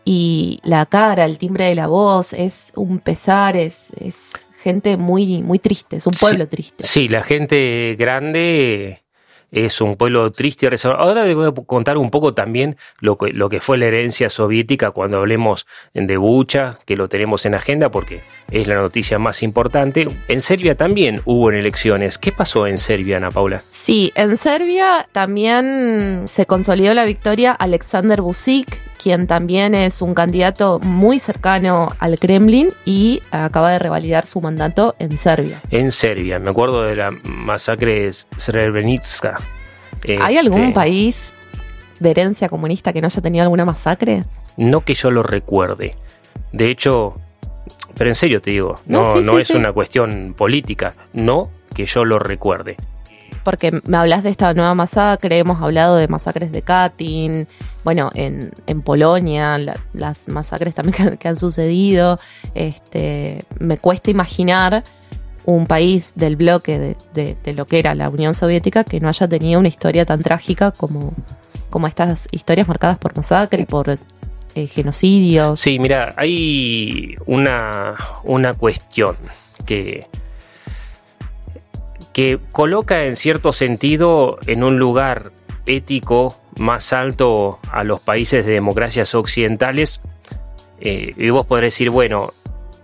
y 0.03 0.59
la 0.63 0.85
cara, 0.85 1.25
el 1.25 1.37
timbre 1.37 1.65
de 1.65 1.75
la 1.75 1.87
voz 1.87 2.33
es 2.33 2.71
un 2.75 2.99
pesar, 2.99 3.57
es, 3.57 3.91
es 3.99 4.33
gente 4.61 4.97
muy, 4.97 5.41
muy 5.41 5.59
triste, 5.59 5.97
es 5.97 6.07
un 6.07 6.13
pueblo 6.13 6.45
Sí, 6.45 6.49
triste. 6.49 6.83
Sí, 6.83 7.07
la 7.07 7.23
gente 7.23 7.95
grande 7.97 9.04
es 9.51 9.81
un 9.81 9.95
pueblo 9.95 10.31
triste 10.31 10.65
y 10.65 10.69
reservado. 10.69 11.03
Ahora 11.03 11.25
les 11.25 11.35
voy 11.35 11.47
a 11.47 11.51
contar 11.51 11.97
un 11.97 12.09
poco 12.09 12.33
también 12.33 12.77
lo 12.99 13.17
que, 13.17 13.31
lo 13.31 13.49
que 13.49 13.59
fue 13.59 13.77
la 13.77 13.85
herencia 13.85 14.29
soviética 14.29 14.91
cuando 14.91 15.17
hablemos 15.17 15.65
de 15.93 16.17
Bucha, 16.17 16.79
que 16.85 16.95
lo 16.95 17.07
tenemos 17.07 17.45
en 17.45 17.55
agenda 17.55 17.89
porque 17.89 18.21
es 18.51 18.67
la 18.67 18.75
noticia 18.75 19.19
más 19.19 19.43
importante. 19.43 20.07
En 20.27 20.41
Serbia 20.41 20.75
también 20.75 21.21
hubo 21.25 21.51
elecciones. 21.51 22.17
¿Qué 22.17 22.31
pasó 22.31 22.67
en 22.67 22.77
Serbia, 22.77 23.17
Ana 23.17 23.31
Paula? 23.31 23.63
Sí, 23.71 24.11
en 24.15 24.37
Serbia 24.37 25.07
también 25.11 26.23
se 26.27 26.45
consolidó 26.45 26.93
la 26.93 27.05
victoria 27.05 27.51
Alexander 27.51 28.21
Vucic, 28.21 28.79
quien 29.01 29.27
también 29.27 29.75
es 29.75 30.01
un 30.01 30.13
candidato 30.13 30.79
muy 30.79 31.19
cercano 31.19 31.89
al 31.99 32.17
Kremlin 32.19 32.69
y 32.85 33.21
acaba 33.31 33.71
de 33.71 33.79
revalidar 33.79 34.25
su 34.27 34.41
mandato 34.41 34.95
en 34.99 35.17
Serbia. 35.17 35.61
En 35.71 35.91
Serbia, 35.91 36.39
me 36.39 36.49
acuerdo 36.49 36.83
de 36.83 36.95
la 36.95 37.11
masacre 37.23 38.01
de 38.01 38.13
Srebrenica. 38.37 39.37
¿Hay 40.21 40.37
algún 40.37 40.61
Este, 40.61 40.73
país 40.73 41.33
de 41.99 42.11
herencia 42.11 42.49
comunista 42.49 42.93
que 42.93 43.01
no 43.01 43.07
haya 43.07 43.21
tenido 43.21 43.43
alguna 43.43 43.65
masacre? 43.65 44.23
No 44.57 44.81
que 44.81 44.93
yo 44.93 45.11
lo 45.11 45.23
recuerde. 45.23 45.95
De 46.51 46.69
hecho, 46.69 47.15
pero 47.95 48.09
en 48.09 48.15
serio 48.15 48.41
te 48.41 48.51
digo, 48.51 48.75
No, 48.85 48.99
no, 48.99 49.05
sí, 49.05 49.19
no 49.23 49.31
sí, 49.33 49.37
es 49.39 49.47
sí. 49.47 49.57
una 49.57 49.71
cuestión 49.73 50.33
política, 50.37 50.93
no 51.13 51.49
que 51.73 51.85
yo 51.85 52.05
lo 52.05 52.19
recuerde. 52.19 52.77
Porque 53.45 53.79
me 53.85 53.95
hablas 53.95 54.23
de 54.23 54.29
esta 54.31 54.53
nueva 54.53 54.73
masacre, 54.75 55.37
hemos 55.37 55.61
hablado 55.61 55.95
de 55.95 56.07
masacres 56.09 56.51
de 56.51 56.61
Katyn, 56.63 57.47
bueno, 57.85 58.09
en, 58.15 58.51
en 58.67 58.81
Polonia, 58.81 59.57
la- 59.59 59.77
las 59.93 60.27
masacres 60.27 60.73
también 60.75 61.15
que, 61.19 61.27
han 61.29 61.35
sucedido. 61.37 62.19
Este, 62.55 63.45
me 63.59 63.77
cuesta 63.77 64.09
imaginar 64.11 64.83
un 65.45 65.67
país 65.67 66.13
del 66.15 66.35
bloque 66.35 66.79
de, 66.79 66.97
de- 67.13 67.37
de 67.43 67.53
lo 67.53 67.65
que 67.65 67.77
era 67.79 67.93
la 67.95 68.09
Unión 68.09 68.33
Soviética 68.33 68.83
que 68.83 68.99
no 68.99 69.07
haya 69.07 69.27
tenido 69.27 69.59
una 69.59 69.69
historia 69.69 70.03
tan 70.05 70.21
trágica 70.23 70.71
como, 70.71 71.13
como 71.69 71.85
estas 71.85 72.27
historias 72.31 72.67
marcadas 72.67 72.97
por 72.97 73.15
masacre, 73.15 73.67
por 73.67 73.91
eh, 74.55 74.67
genocidios. 74.67 75.59
Sí, 75.59 75.77
mira, 75.77 76.15
hay 76.17 77.15
una, 77.27 77.93
una 78.23 78.55
cuestión 78.55 79.17
que, 79.67 80.07
que 82.15 82.39
coloca 82.53 83.03
en 83.03 83.17
cierto 83.17 83.51
sentido 83.51 84.39
en 84.47 84.63
un 84.63 84.79
lugar 84.79 85.33
ético 85.65 86.37
más 86.57 86.93
alto 86.93 87.59
a 87.69 87.83
los 87.83 87.99
países 87.99 88.45
de 88.45 88.53
democracias 88.53 89.13
occidentales. 89.15 89.99
Eh, 90.79 91.11
y 91.17 91.29
vos 91.31 91.45
podrás 91.45 91.67
decir, 91.73 91.89
bueno, 91.89 92.31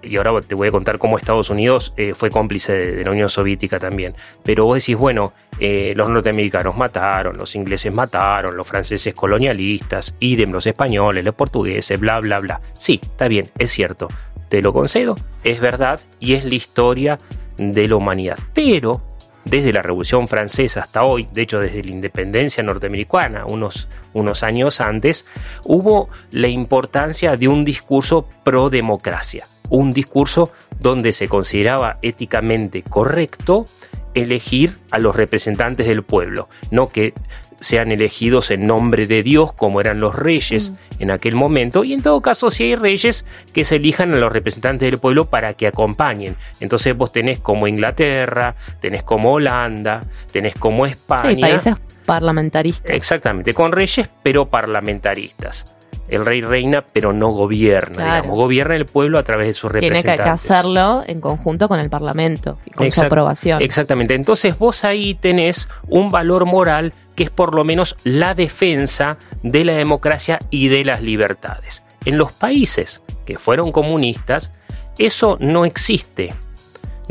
y 0.04 0.18
ahora 0.18 0.34
te 0.42 0.54
voy 0.54 0.68
a 0.68 0.72
contar 0.72 0.98
cómo 0.98 1.18
Estados 1.18 1.50
Unidos 1.50 1.94
eh, 1.96 2.14
fue 2.14 2.30
cómplice 2.30 2.74
de, 2.74 3.06
la 3.06 3.12
Unión 3.12 3.30
Soviética 3.30 3.80
también. 3.80 4.16
Pero 4.44 4.66
vos 4.66 4.76
decís, 4.76 4.98
bueno, 4.98 5.32
eh, 5.62 5.94
los 5.96 6.10
norteamericanos 6.10 6.76
mataron, 6.76 7.38
los 7.38 7.56
ingleses 7.56 7.94
mataron, 7.94 8.58
los 8.58 8.68
franceses 8.68 9.14
colonialistas, 9.14 10.14
idem 10.20 10.52
los 10.52 10.68
españoles, 10.68 11.24
los 11.24 11.36
portugueses, 11.36 11.98
bla, 11.98 12.20
bla, 12.20 12.42
bla. 12.42 12.60
Sí, 12.74 13.00
está 13.02 13.30
bien, 13.30 13.50
es 13.58 13.72
cierto, 13.72 14.10
te 14.50 14.62
lo 14.62 14.74
concedo, 14.74 15.16
es 15.46 15.62
verdad 15.62 16.02
y 16.20 16.34
es 16.34 16.44
la 16.44 16.56
historia 16.56 17.18
de 17.56 17.88
la 17.88 17.96
humanidad. 17.96 18.38
Pero 18.54 19.10
desde 19.46 19.74
la 19.74 19.82
Revolución 19.82 20.28
Francesa 20.28 20.82
hasta 20.82 21.04
hoy, 21.04 21.28
de 21.32 21.42
hecho 21.42 21.60
desde 21.60 21.84
la 21.84 21.92
independencia 21.92 22.64
norteamericana, 22.64 23.46
unos, 23.46 23.88
unos 24.14 24.44
años 24.44 24.82
antes, 24.82 25.26
hubo 25.64 26.10
la 26.32 26.48
importancia 26.48 27.38
de 27.38 27.48
un 27.48 27.66
discurso 27.66 28.28
pro 28.44 28.70
democracia, 28.70 29.48
un 29.70 29.94
discurso 29.94 30.52
donde 30.80 31.14
se 31.14 31.28
consideraba 31.28 31.98
éticamente 32.02 32.84
correcto 32.84 33.66
elegir 34.14 34.74
a 34.92 35.00
los 35.00 35.16
representantes 35.16 35.88
del 35.88 36.04
pueblo, 36.04 36.50
no 36.70 36.88
que 36.88 37.14
sean 37.62 37.92
elegidos 37.92 38.50
en 38.52 38.66
nombre 38.66 39.06
de 39.06 39.22
Dios 39.24 39.54
como 39.54 39.80
eran 39.82 40.00
los 40.00 40.16
reyes 40.16 40.72
mm. 40.72 40.76
en 41.04 41.12
aquel 41.12 41.36
momento 41.36 41.84
y 41.84 41.94
en 41.94 42.02
todo 42.02 42.20
caso 42.22 42.50
si 42.50 42.64
hay 42.64 42.76
reyes 42.76 43.26
que 43.54 43.64
se 43.64 43.76
elijan 43.76 44.14
a 44.14 44.18
los 44.18 44.34
representantes 44.34 44.90
del 44.90 45.00
pueblo 45.00 45.30
para 45.30 45.54
que 45.54 45.68
acompañen. 45.68 46.36
Entonces 46.60 46.98
vos 46.98 47.12
tenés 47.12 47.40
como 47.40 47.68
Inglaterra, 47.68 48.56
tenés 48.80 49.04
como 49.04 49.34
Holanda, 49.34 50.02
tenés 50.32 50.56
como 50.56 50.86
España. 50.86 51.36
Sí, 51.36 51.42
países 51.42 51.76
parlamentaristas. 52.06 52.96
Exactamente, 52.96 53.54
con 53.54 53.72
reyes 53.72 54.10
pero 54.24 54.48
parlamentaristas 54.48 55.76
el 56.12 56.26
rey 56.26 56.42
reina, 56.42 56.86
pero 56.94 57.14
no 57.14 57.30
gobierna, 57.30 58.16
digamos, 58.16 58.36
gobierna 58.36 58.76
el 58.76 58.86
pueblo 58.86 59.18
a 59.18 59.24
través 59.24 59.48
de 59.48 59.54
sus 59.54 59.72
representantes. 59.72 60.04
Tiene 60.04 60.24
que 60.24 60.30
hacerlo 60.30 61.04
en 61.08 61.22
conjunto 61.22 61.68
con 61.68 61.80
el 61.80 61.90
Parlamento 61.90 62.60
y 62.66 62.72
con 62.72 62.92
su 62.92 63.02
aprobación. 63.02 63.62
Exactamente, 63.62 64.14
entonces 64.14 64.60
vos 64.60 64.84
ahí 64.84 65.16
tenés 65.16 65.70
un 65.88 66.12
valor 66.12 66.46
moral 66.46 66.94
que 67.16 67.24
es 67.24 67.30
por 67.30 67.56
lo 67.56 67.64
menos 67.64 67.96
la 68.04 68.36
defensa 68.36 69.18
de 69.42 69.66
la 69.66 69.74
democracia 69.74 70.38
y 70.50 70.68
de 70.68 70.84
las 70.84 71.02
libertades. 71.02 71.84
En 72.06 72.18
los 72.18 72.32
países 72.34 73.04
que 73.26 73.38
fueron 73.38 73.72
comunistas, 73.72 74.52
eso 74.98 75.38
no 75.40 75.66
existe 75.66 76.34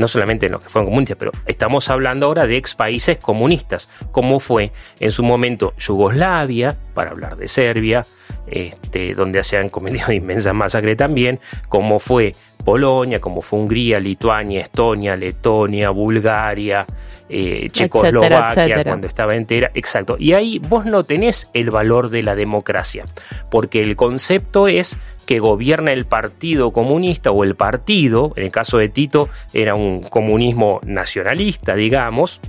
no 0.01 0.09
solamente 0.09 0.47
en 0.47 0.53
los 0.53 0.63
que 0.63 0.69
fueron 0.69 0.87
comunistas, 0.87 1.17
pero 1.19 1.31
estamos 1.47 1.89
hablando 1.91 2.27
ahora 2.27 2.47
de 2.47 2.57
ex 2.57 2.75
países 2.75 3.19
comunistas, 3.19 3.89
como 4.11 4.41
fue 4.41 4.73
en 4.99 5.13
su 5.13 5.23
momento 5.23 5.75
Yugoslavia, 5.79 6.77
para 6.95 7.11
hablar 7.11 7.37
de 7.37 7.47
Serbia, 7.47 8.07
este, 8.47 9.15
donde 9.15 9.43
se 9.45 9.59
han 9.59 9.69
cometido 9.69 10.13
inmensas 10.13 10.55
masacres 10.55 10.97
también, 10.97 11.39
como 11.69 12.01
fue 12.01 12.35
Polonia, 12.65 13.21
como 13.21 13.43
fue 13.43 13.59
Hungría, 13.59 14.01
Lituania, 14.01 14.63
Estonia, 14.63 15.17
Letonia, 15.17 15.91
Bulgaria, 15.91 16.87
eh, 17.29 17.69
Checoslovaquia, 17.71 18.83
cuando 18.83 19.07
estaba 19.07 19.37
entera, 19.37 19.71
exacto. 19.75 20.17
Y 20.19 20.33
ahí 20.33 20.59
vos 20.59 20.85
no 20.87 21.05
tenés 21.05 21.49
el 21.55 21.71
valor 21.71 22.11
de 22.11 22.23
la 22.23 22.35
democracia, 22.35 23.07
porque 23.51 23.83
el 23.83 23.97
concepto 23.97 24.67
es 24.67 24.99
que 25.31 25.39
gobierna 25.39 25.93
el 25.93 26.07
Partido 26.07 26.73
Comunista 26.73 27.31
o 27.31 27.45
el 27.45 27.55
partido, 27.55 28.33
en 28.35 28.43
el 28.43 28.51
caso 28.51 28.79
de 28.79 28.89
Tito 28.89 29.29
era 29.53 29.77
un 29.77 30.03
comunismo 30.03 30.81
nacionalista, 30.83 31.77
digamos, 31.77 32.41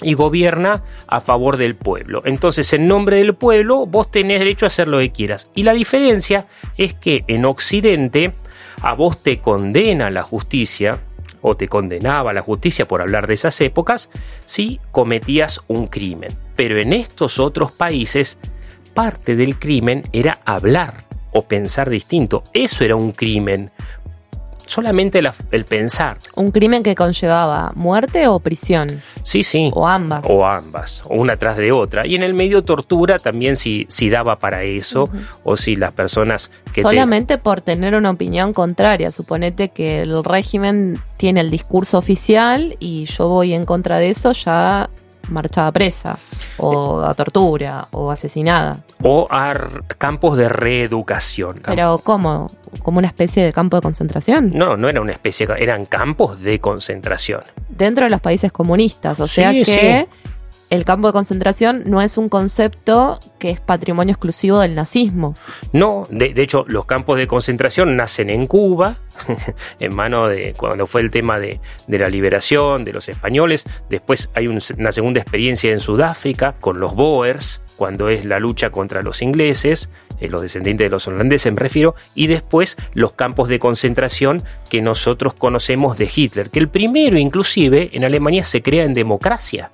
y 0.00 0.14
gobierna 0.14 0.82
a 1.06 1.20
favor 1.20 1.58
del 1.58 1.76
pueblo. 1.76 2.22
Entonces, 2.24 2.72
en 2.72 2.88
nombre 2.88 3.16
del 3.16 3.34
pueblo, 3.34 3.84
vos 3.84 4.10
tenés 4.10 4.38
derecho 4.38 4.64
a 4.64 4.68
hacer 4.68 4.88
lo 4.88 4.96
que 4.98 5.12
quieras. 5.12 5.50
Y 5.54 5.64
la 5.64 5.74
diferencia 5.74 6.46
es 6.78 6.94
que 6.94 7.22
en 7.26 7.44
Occidente 7.44 8.32
a 8.80 8.94
vos 8.94 9.22
te 9.22 9.40
condena 9.40 10.08
la 10.08 10.22
justicia, 10.22 11.00
o 11.42 11.54
te 11.58 11.68
condenaba 11.68 12.32
la 12.32 12.40
justicia 12.40 12.88
por 12.88 13.02
hablar 13.02 13.26
de 13.26 13.34
esas 13.34 13.60
épocas 13.60 14.08
si 14.46 14.80
cometías 14.90 15.60
un 15.68 15.86
crimen. 15.86 16.34
Pero 16.56 16.78
en 16.78 16.94
estos 16.94 17.38
otros 17.38 17.72
países, 17.72 18.38
parte 18.94 19.36
del 19.36 19.58
crimen 19.58 20.04
era 20.12 20.40
hablar 20.46 21.09
o 21.32 21.42
pensar 21.42 21.90
distinto. 21.90 22.42
Eso 22.52 22.84
era 22.84 22.96
un 22.96 23.12
crimen 23.12 23.70
solamente 24.70 25.20
el 25.50 25.64
pensar. 25.64 26.18
¿Un 26.36 26.52
crimen 26.52 26.82
que 26.82 26.94
conllevaba 26.94 27.72
muerte 27.74 28.28
o 28.28 28.38
prisión? 28.38 29.02
Sí, 29.24 29.42
sí. 29.42 29.68
O 29.74 29.86
ambas. 29.86 30.24
O 30.28 30.46
ambas, 30.46 31.02
una 31.10 31.36
tras 31.36 31.56
de 31.56 31.72
otra. 31.72 32.06
Y 32.06 32.14
en 32.14 32.22
el 32.22 32.34
medio 32.34 32.62
tortura 32.62 33.18
también 33.18 33.56
si, 33.56 33.86
si 33.88 34.10
daba 34.10 34.38
para 34.38 34.62
eso, 34.62 35.10
o 35.42 35.56
si 35.56 35.74
las 35.74 35.92
personas 35.92 36.52
que... 36.72 36.82
Solamente 36.82 37.36
por 37.36 37.60
tener 37.60 37.94
una 37.96 38.10
opinión 38.10 38.52
contraria. 38.52 39.10
Suponete 39.10 39.70
que 39.70 40.02
el 40.02 40.22
régimen 40.22 41.00
tiene 41.16 41.40
el 41.40 41.50
discurso 41.50 41.98
oficial 41.98 42.76
y 42.78 43.06
yo 43.06 43.28
voy 43.28 43.54
en 43.54 43.64
contra 43.64 43.98
de 43.98 44.10
eso, 44.10 44.32
ya 44.32 44.88
marchada 45.30 45.72
presa, 45.72 46.18
o 46.58 47.00
a 47.00 47.14
tortura, 47.14 47.88
o 47.92 48.10
asesinada. 48.10 48.84
O 49.02 49.26
a 49.30 49.52
campos 49.98 50.36
de 50.36 50.48
reeducación. 50.48 51.60
Pero 51.64 52.00
¿cómo? 52.02 52.50
¿Como 52.82 52.98
una 52.98 53.08
especie 53.08 53.44
de 53.44 53.52
campo 53.52 53.76
de 53.76 53.82
concentración? 53.82 54.50
No, 54.54 54.76
no 54.76 54.88
era 54.88 55.00
una 55.00 55.12
especie, 55.12 55.46
eran 55.58 55.84
campos 55.84 56.40
de 56.40 56.60
concentración. 56.60 57.42
Dentro 57.68 58.04
de 58.04 58.10
los 58.10 58.20
países 58.20 58.52
comunistas, 58.52 59.20
o 59.20 59.26
sea 59.26 59.52
que 59.52 60.06
el 60.70 60.84
campo 60.84 61.08
de 61.08 61.12
concentración 61.12 61.82
no 61.86 62.00
es 62.00 62.16
un 62.16 62.28
concepto 62.28 63.18
que 63.40 63.50
es 63.50 63.60
patrimonio 63.60 64.12
exclusivo 64.12 64.60
del 64.60 64.76
nazismo. 64.76 65.34
No, 65.72 66.06
de, 66.10 66.32
hecho 66.36 66.64
los 66.68 66.86
campos 66.86 67.18
de 67.18 67.26
concentración 67.26 67.96
nacen 67.96 68.30
en 68.30 68.46
Cuba, 68.46 68.98
en 69.80 69.94
mano 69.94 70.28
de 70.28 70.54
cuando 70.56 70.86
fue 70.86 71.00
el 71.00 71.10
tema 71.10 71.40
de, 71.40 71.60
la 71.88 72.08
liberación 72.08 72.84
de 72.84 72.92
los 72.92 73.08
españoles, 73.08 73.64
después 73.88 74.30
hay 74.34 74.46
una 74.46 74.92
segunda 74.92 75.20
experiencia 75.20 75.72
en 75.72 75.80
Sudáfrica 75.80 76.54
con 76.60 76.78
los 76.78 76.94
Boers, 76.94 77.62
cuando 77.76 78.08
es 78.08 78.24
la 78.24 78.38
lucha 78.38 78.70
contra 78.70 79.02
los 79.02 79.22
ingleses, 79.22 79.90
eh, 80.20 80.28
los 80.28 80.42
descendientes 80.42 80.84
de 80.84 80.90
los 80.90 81.08
holandeses 81.08 81.52
me 81.52 81.58
refiero, 81.58 81.96
y 82.14 82.28
después 82.28 82.76
los 82.92 83.14
campos 83.14 83.48
de 83.48 83.58
concentración 83.58 84.44
que 84.68 84.82
nosotros 84.82 85.34
conocemos 85.34 85.98
de 85.98 86.08
Hitler, 86.14 86.50
que 86.50 86.60
el 86.60 86.68
primero 86.68 87.18
inclusive 87.18 87.90
en 87.92 88.04
Alemania 88.04 88.44
se 88.44 88.62
crea 88.62 88.84
en 88.84 88.94
democracia 88.94 89.70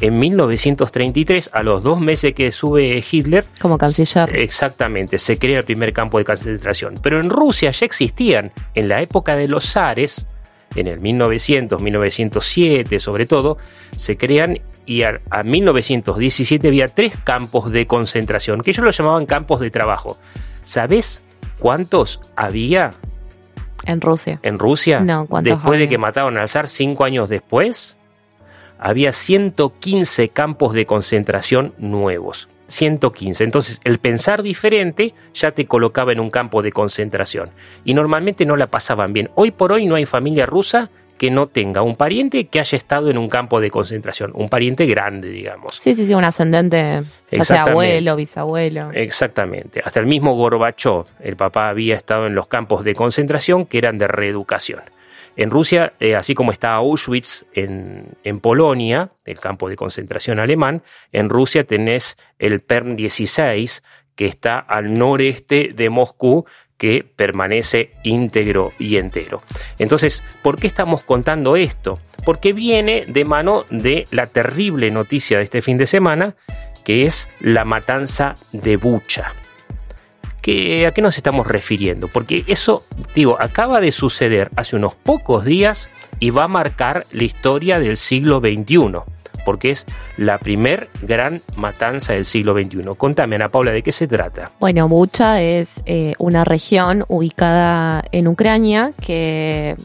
en 0.00 0.18
1933, 0.18 1.50
a 1.52 1.62
los 1.62 1.82
dos 1.82 2.00
meses 2.00 2.32
que 2.34 2.50
sube 2.50 3.04
Hitler. 3.10 3.44
Como 3.60 3.76
canciller. 3.76 4.34
Exactamente, 4.36 5.18
se 5.18 5.38
crea 5.38 5.58
el 5.58 5.64
primer 5.64 5.92
campo 5.92 6.18
de 6.18 6.24
concentración. 6.24 6.94
Pero 7.02 7.20
en 7.20 7.30
Rusia 7.30 7.70
ya 7.70 7.86
existían, 7.86 8.50
en 8.74 8.88
la 8.88 9.02
época 9.02 9.36
de 9.36 9.48
los 9.48 9.70
zares, 9.70 10.26
en 10.74 10.86
el 10.86 11.00
1900, 11.00 11.82
1907 11.82 13.00
sobre 13.00 13.26
todo, 13.26 13.58
se 13.96 14.16
crean 14.16 14.60
y 14.86 15.02
a, 15.02 15.20
1917 15.44 16.66
había 16.66 16.88
tres 16.88 17.14
campos 17.22 17.70
de 17.70 17.86
concentración, 17.86 18.62
que 18.62 18.70
ellos 18.70 18.84
lo 18.84 18.90
llamaban 18.90 19.26
campos 19.26 19.60
de 19.60 19.70
trabajo. 19.70 20.18
¿Sabes 20.64 21.24
cuántos 21.58 22.20
había? 22.36 22.94
En 23.84 24.00
Rusia. 24.00 24.40
¿En 24.42 24.58
Rusia? 24.58 25.00
No, 25.00 25.26
¿cuántos 25.26 25.54
Después 25.54 25.78
de 25.78 25.88
que 25.88 25.98
mataron 25.98 26.36
al 26.38 26.48
zar 26.48 26.68
cinco 26.68 27.04
años 27.04 27.28
después, 27.28 27.98
había 28.80 29.12
115 29.12 30.30
campos 30.30 30.72
de 30.72 30.86
concentración 30.86 31.74
nuevos. 31.78 32.48
115. 32.66 33.44
Entonces, 33.44 33.80
el 33.84 33.98
pensar 33.98 34.42
diferente 34.42 35.14
ya 35.34 35.50
te 35.52 35.66
colocaba 35.66 36.12
en 36.12 36.20
un 36.20 36.30
campo 36.30 36.62
de 36.62 36.72
concentración. 36.72 37.50
Y 37.84 37.94
normalmente 37.94 38.46
no 38.46 38.56
la 38.56 38.68
pasaban 38.68 39.12
bien. 39.12 39.30
Hoy 39.34 39.50
por 39.50 39.72
hoy 39.72 39.86
no 39.86 39.96
hay 39.96 40.06
familia 40.06 40.46
rusa 40.46 40.90
que 41.18 41.30
no 41.30 41.48
tenga 41.48 41.82
un 41.82 41.96
pariente 41.96 42.46
que 42.46 42.60
haya 42.60 42.78
estado 42.78 43.10
en 43.10 43.18
un 43.18 43.28
campo 43.28 43.60
de 43.60 43.70
concentración, 43.70 44.30
un 44.32 44.48
pariente 44.48 44.86
grande, 44.86 45.28
digamos. 45.28 45.76
Sí, 45.78 45.94
sí, 45.94 46.06
sí, 46.06 46.14
un 46.14 46.24
ascendente, 46.24 47.02
ya 47.30 47.44
sea 47.44 47.64
abuelo, 47.64 48.16
bisabuelo. 48.16 48.90
Exactamente. 48.94 49.82
Hasta 49.84 50.00
el 50.00 50.06
mismo 50.06 50.34
Gorbachev, 50.34 51.04
el 51.20 51.36
papá 51.36 51.68
había 51.68 51.94
estado 51.94 52.26
en 52.26 52.34
los 52.34 52.46
campos 52.46 52.84
de 52.84 52.94
concentración 52.94 53.66
que 53.66 53.76
eran 53.76 53.98
de 53.98 54.08
reeducación. 54.08 54.80
En 55.36 55.50
Rusia, 55.50 55.94
eh, 56.00 56.16
así 56.16 56.34
como 56.34 56.52
está 56.52 56.74
Auschwitz 56.74 57.44
en, 57.54 58.40
Polonia, 58.40 59.12
el 59.24 59.38
campo 59.38 59.68
de 59.68 59.76
concentración 59.76 60.38
alemán, 60.38 60.82
en 61.12 61.28
Rusia 61.28 61.64
tenés 61.64 62.16
el 62.38 62.60
Perm 62.60 62.96
16, 62.96 63.82
que 64.14 64.26
está 64.26 64.58
al 64.58 64.98
noreste 64.98 65.70
de 65.74 65.90
Moscú, 65.90 66.44
que 66.76 67.04
permanece 67.04 67.92
íntegro 68.02 68.70
y 68.78 68.96
entero. 68.96 69.42
Entonces, 69.78 70.22
¿por 70.42 70.58
qué 70.58 70.66
estamos 70.66 71.02
contando 71.02 71.56
esto? 71.56 71.98
Porque 72.24 72.52
viene 72.52 73.04
de 73.06 73.24
mano 73.24 73.64
de 73.70 74.06
la 74.10 74.26
terrible 74.26 74.90
noticia 74.90 75.38
de 75.38 75.44
este 75.44 75.62
fin 75.62 75.76
de 75.76 75.86
semana, 75.86 76.36
que 76.84 77.04
es 77.04 77.28
la 77.40 77.64
matanza 77.64 78.34
de 78.52 78.76
Bucha. 78.76 79.34
¿A 80.40 80.92
qué 80.92 81.00
nos 81.02 81.16
estamos 81.16 81.46
refiriendo? 81.46 82.08
Porque 82.08 82.44
eso, 82.46 82.84
digo, 83.14 83.36
acaba 83.40 83.80
de 83.80 83.92
suceder 83.92 84.50
hace 84.56 84.76
unos 84.76 84.94
pocos 84.94 85.44
días 85.44 85.90
y 86.18 86.30
va 86.30 86.44
a 86.44 86.48
marcar 86.48 87.06
la 87.12 87.24
historia 87.24 87.78
del 87.78 87.96
siglo 87.96 88.40
XXI, 88.40 89.00
porque 89.44 89.70
es 89.70 89.86
la 90.16 90.38
primer 90.38 90.88
gran 91.02 91.42
matanza 91.56 92.14
del 92.14 92.24
siglo 92.24 92.54
XXI. 92.54 92.82
Contame, 92.96 93.36
Ana 93.36 93.50
Paula, 93.50 93.72
¿de 93.72 93.82
qué 93.82 93.92
se 93.92 94.06
trata? 94.06 94.50
Bueno, 94.60 94.88
Bucha 94.88 95.42
es 95.42 95.82
eh, 95.86 96.14
una 96.18 96.44
región 96.44 97.04
ubicada 97.08 98.04
en 98.12 98.28
Ucrania 98.28 98.92
que... 99.00 99.76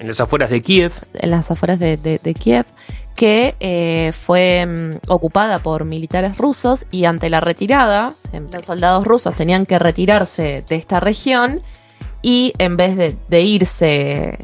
En 0.00 0.08
las 0.08 0.20
afueras 0.20 0.50
de 0.50 0.62
Kiev. 0.62 0.92
En 1.14 1.30
las 1.30 1.50
afueras 1.52 1.78
de, 1.78 1.96
de 1.96 2.34
Kiev, 2.34 2.66
que 3.14 3.54
eh, 3.60 4.12
fue 4.12 4.66
mm, 4.66 5.08
ocupada 5.08 5.58
por 5.58 5.84
militares 5.84 6.36
rusos 6.38 6.86
y 6.90 7.04
ante 7.04 7.30
la 7.30 7.40
retirada, 7.40 8.14
los 8.52 8.64
soldados 8.64 9.06
rusos 9.06 9.34
tenían 9.34 9.66
que 9.66 9.78
retirarse 9.78 10.64
de 10.68 10.76
esta 10.76 11.00
región 11.00 11.60
y 12.22 12.52
en 12.58 12.76
vez 12.76 12.96
de, 12.96 13.40
irse 13.40 14.38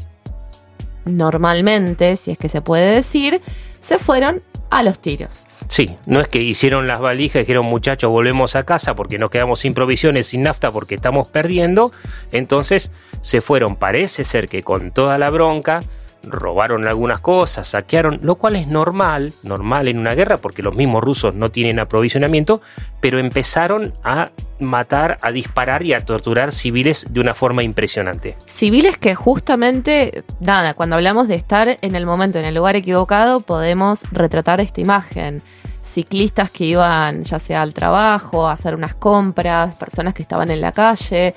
normalmente, 1.05 2.17
si 2.17 2.31
es 2.31 2.37
que 2.37 2.49
se 2.49 2.61
puede 2.61 2.93
decir, 2.93 3.41
se 3.79 3.97
fueron 3.97 4.43
a 4.69 4.83
los 4.83 4.99
tiros. 4.99 5.47
Sí, 5.67 5.97
no 6.05 6.19
es 6.19 6.27
que 6.27 6.41
hicieron 6.41 6.87
las 6.87 6.99
valijas 6.99 7.37
y 7.37 7.39
dijeron 7.39 7.65
muchachos 7.65 8.11
volvemos 8.11 8.55
a 8.55 8.63
casa 8.63 8.95
porque 8.95 9.17
nos 9.17 9.31
quedamos 9.31 9.61
sin 9.61 9.73
provisiones, 9.73 10.27
sin 10.27 10.43
nafta 10.43 10.71
porque 10.71 10.95
estamos 10.95 11.27
perdiendo. 11.27 11.91
Entonces 12.31 12.91
se 13.21 13.41
fueron, 13.41 13.77
parece 13.77 14.25
ser 14.25 14.47
que 14.47 14.61
con 14.61 14.91
toda 14.91 15.17
la 15.17 15.29
bronca, 15.31 15.81
robaron 16.23 16.87
algunas 16.87 17.21
cosas, 17.21 17.67
saquearon, 17.67 18.19
lo 18.21 18.35
cual 18.35 18.55
es 18.55 18.67
normal, 18.67 19.33
normal 19.43 19.87
en 19.87 19.99
una 19.99 20.13
guerra 20.13 20.37
porque 20.37 20.61
los 20.61 20.75
mismos 20.75 21.03
rusos 21.03 21.33
no 21.35 21.51
tienen 21.51 21.79
aprovisionamiento, 21.79 22.61
pero 22.99 23.19
empezaron 23.19 23.93
a 24.03 24.31
matar, 24.59 25.17
a 25.21 25.31
disparar 25.31 25.83
y 25.83 25.93
a 25.93 26.03
torturar 26.03 26.51
civiles 26.51 27.07
de 27.09 27.19
una 27.19 27.33
forma 27.33 27.63
impresionante. 27.63 28.35
Civiles 28.45 28.97
que 28.97 29.15
justamente, 29.15 30.23
nada, 30.39 30.73
cuando 30.73 30.95
hablamos 30.95 31.27
de 31.27 31.35
estar 31.35 31.77
en 31.81 31.95
el 31.95 32.05
momento, 32.05 32.39
en 32.39 32.45
el 32.45 32.55
lugar 32.55 32.75
equivocado, 32.75 33.39
podemos 33.39 34.03
retratar 34.11 34.59
esta 34.61 34.81
imagen. 34.81 35.41
Ciclistas 35.81 36.51
que 36.51 36.65
iban 36.65 37.23
ya 37.23 37.39
sea 37.39 37.61
al 37.61 37.73
trabajo, 37.73 38.47
a 38.47 38.51
hacer 38.51 38.75
unas 38.75 38.93
compras, 38.93 39.73
personas 39.75 40.13
que 40.13 40.21
estaban 40.21 40.51
en 40.51 40.61
la 40.61 40.71
calle, 40.71 41.33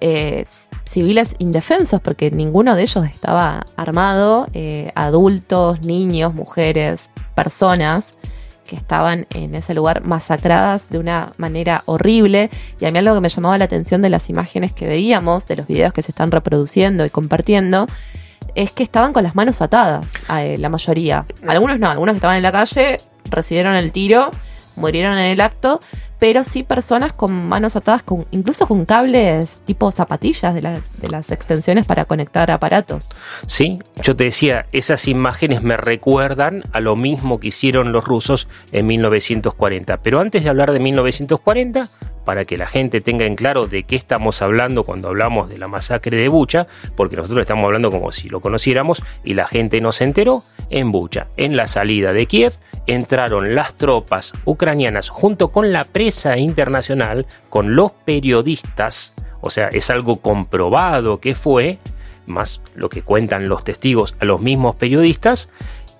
eh, 0.00 0.44
civiles 0.84 1.36
indefensos, 1.38 2.00
porque 2.00 2.30
ninguno 2.30 2.74
de 2.74 2.82
ellos 2.82 3.04
estaba 3.06 3.66
armado, 3.76 4.48
eh, 4.52 4.92
adultos, 4.94 5.82
niños, 5.82 6.34
mujeres, 6.34 7.10
personas 7.34 8.16
que 8.70 8.76
estaban 8.76 9.26
en 9.34 9.56
ese 9.56 9.74
lugar 9.74 10.04
masacradas 10.04 10.90
de 10.90 10.98
una 10.98 11.32
manera 11.38 11.82
horrible. 11.86 12.50
Y 12.78 12.84
a 12.84 12.92
mí 12.92 12.98
algo 12.98 13.14
que 13.14 13.20
me 13.20 13.28
llamaba 13.28 13.58
la 13.58 13.64
atención 13.64 14.00
de 14.00 14.10
las 14.10 14.30
imágenes 14.30 14.72
que 14.72 14.86
veíamos, 14.86 15.46
de 15.48 15.56
los 15.56 15.66
videos 15.66 15.92
que 15.92 16.02
se 16.02 16.12
están 16.12 16.30
reproduciendo 16.30 17.04
y 17.04 17.10
compartiendo, 17.10 17.86
es 18.54 18.70
que 18.70 18.84
estaban 18.84 19.12
con 19.12 19.24
las 19.24 19.34
manos 19.34 19.60
atadas, 19.60 20.12
eh, 20.38 20.56
la 20.58 20.68
mayoría. 20.68 21.26
Algunos 21.48 21.80
no, 21.80 21.90
algunos 21.90 22.14
que 22.14 22.18
estaban 22.18 22.36
en 22.36 22.44
la 22.44 22.52
calle 22.52 23.00
recibieron 23.24 23.74
el 23.74 23.90
tiro, 23.90 24.30
murieron 24.76 25.18
en 25.18 25.26
el 25.26 25.40
acto, 25.40 25.80
pero 26.20 26.44
sí 26.44 26.62
personas 26.62 27.12
con 27.12 27.32
manos 27.48 27.74
atadas, 27.74 28.04
con, 28.04 28.26
incluso 28.30 28.68
con 28.68 28.84
cables 28.84 29.62
tipo 29.64 29.90
zapatillas 29.90 30.54
de 30.54 30.62
las, 30.62 31.00
de 31.00 31.08
las 31.08 31.32
extensiones 31.32 31.86
para 31.86 32.04
conectar 32.04 32.50
aparatos. 32.50 33.08
Sí, 33.46 33.80
yo 34.02 34.14
te 34.14 34.24
decía, 34.24 34.66
esas 34.70 35.08
imágenes 35.08 35.62
me 35.62 35.78
recuerdan 35.78 36.62
a 36.72 36.80
lo 36.80 36.94
mismo 36.94 37.40
que 37.40 37.48
hicieron 37.48 37.90
los 37.90 38.04
rusos 38.04 38.46
en 38.70 38.86
1940. 38.86 39.96
Pero 40.02 40.20
antes 40.20 40.44
de 40.44 40.50
hablar 40.50 40.72
de 40.72 40.78
1940, 40.80 41.88
para 42.30 42.44
que 42.44 42.56
la 42.56 42.68
gente 42.68 43.00
tenga 43.00 43.26
en 43.26 43.34
claro 43.34 43.66
de 43.66 43.82
qué 43.82 43.96
estamos 43.96 44.40
hablando 44.40 44.84
cuando 44.84 45.08
hablamos 45.08 45.48
de 45.48 45.58
la 45.58 45.66
masacre 45.66 46.16
de 46.16 46.28
Bucha, 46.28 46.68
porque 46.94 47.16
nosotros 47.16 47.40
estamos 47.40 47.64
hablando 47.64 47.90
como 47.90 48.12
si 48.12 48.28
lo 48.28 48.38
conociéramos 48.38 49.02
y 49.24 49.34
la 49.34 49.48
gente 49.48 49.80
no 49.80 49.90
se 49.90 50.04
enteró, 50.04 50.44
en 50.68 50.92
Bucha, 50.92 51.26
en 51.36 51.56
la 51.56 51.66
salida 51.66 52.12
de 52.12 52.26
Kiev, 52.26 52.52
entraron 52.86 53.56
las 53.56 53.74
tropas 53.74 54.32
ucranianas 54.44 55.08
junto 55.08 55.50
con 55.50 55.72
la 55.72 55.82
presa 55.82 56.38
internacional, 56.38 57.26
con 57.48 57.74
los 57.74 57.90
periodistas, 57.90 59.12
o 59.40 59.50
sea, 59.50 59.66
es 59.66 59.90
algo 59.90 60.20
comprobado 60.20 61.18
que 61.18 61.34
fue, 61.34 61.80
más 62.26 62.62
lo 62.76 62.90
que 62.90 63.02
cuentan 63.02 63.48
los 63.48 63.64
testigos 63.64 64.14
a 64.20 64.24
los 64.24 64.40
mismos 64.40 64.76
periodistas, 64.76 65.48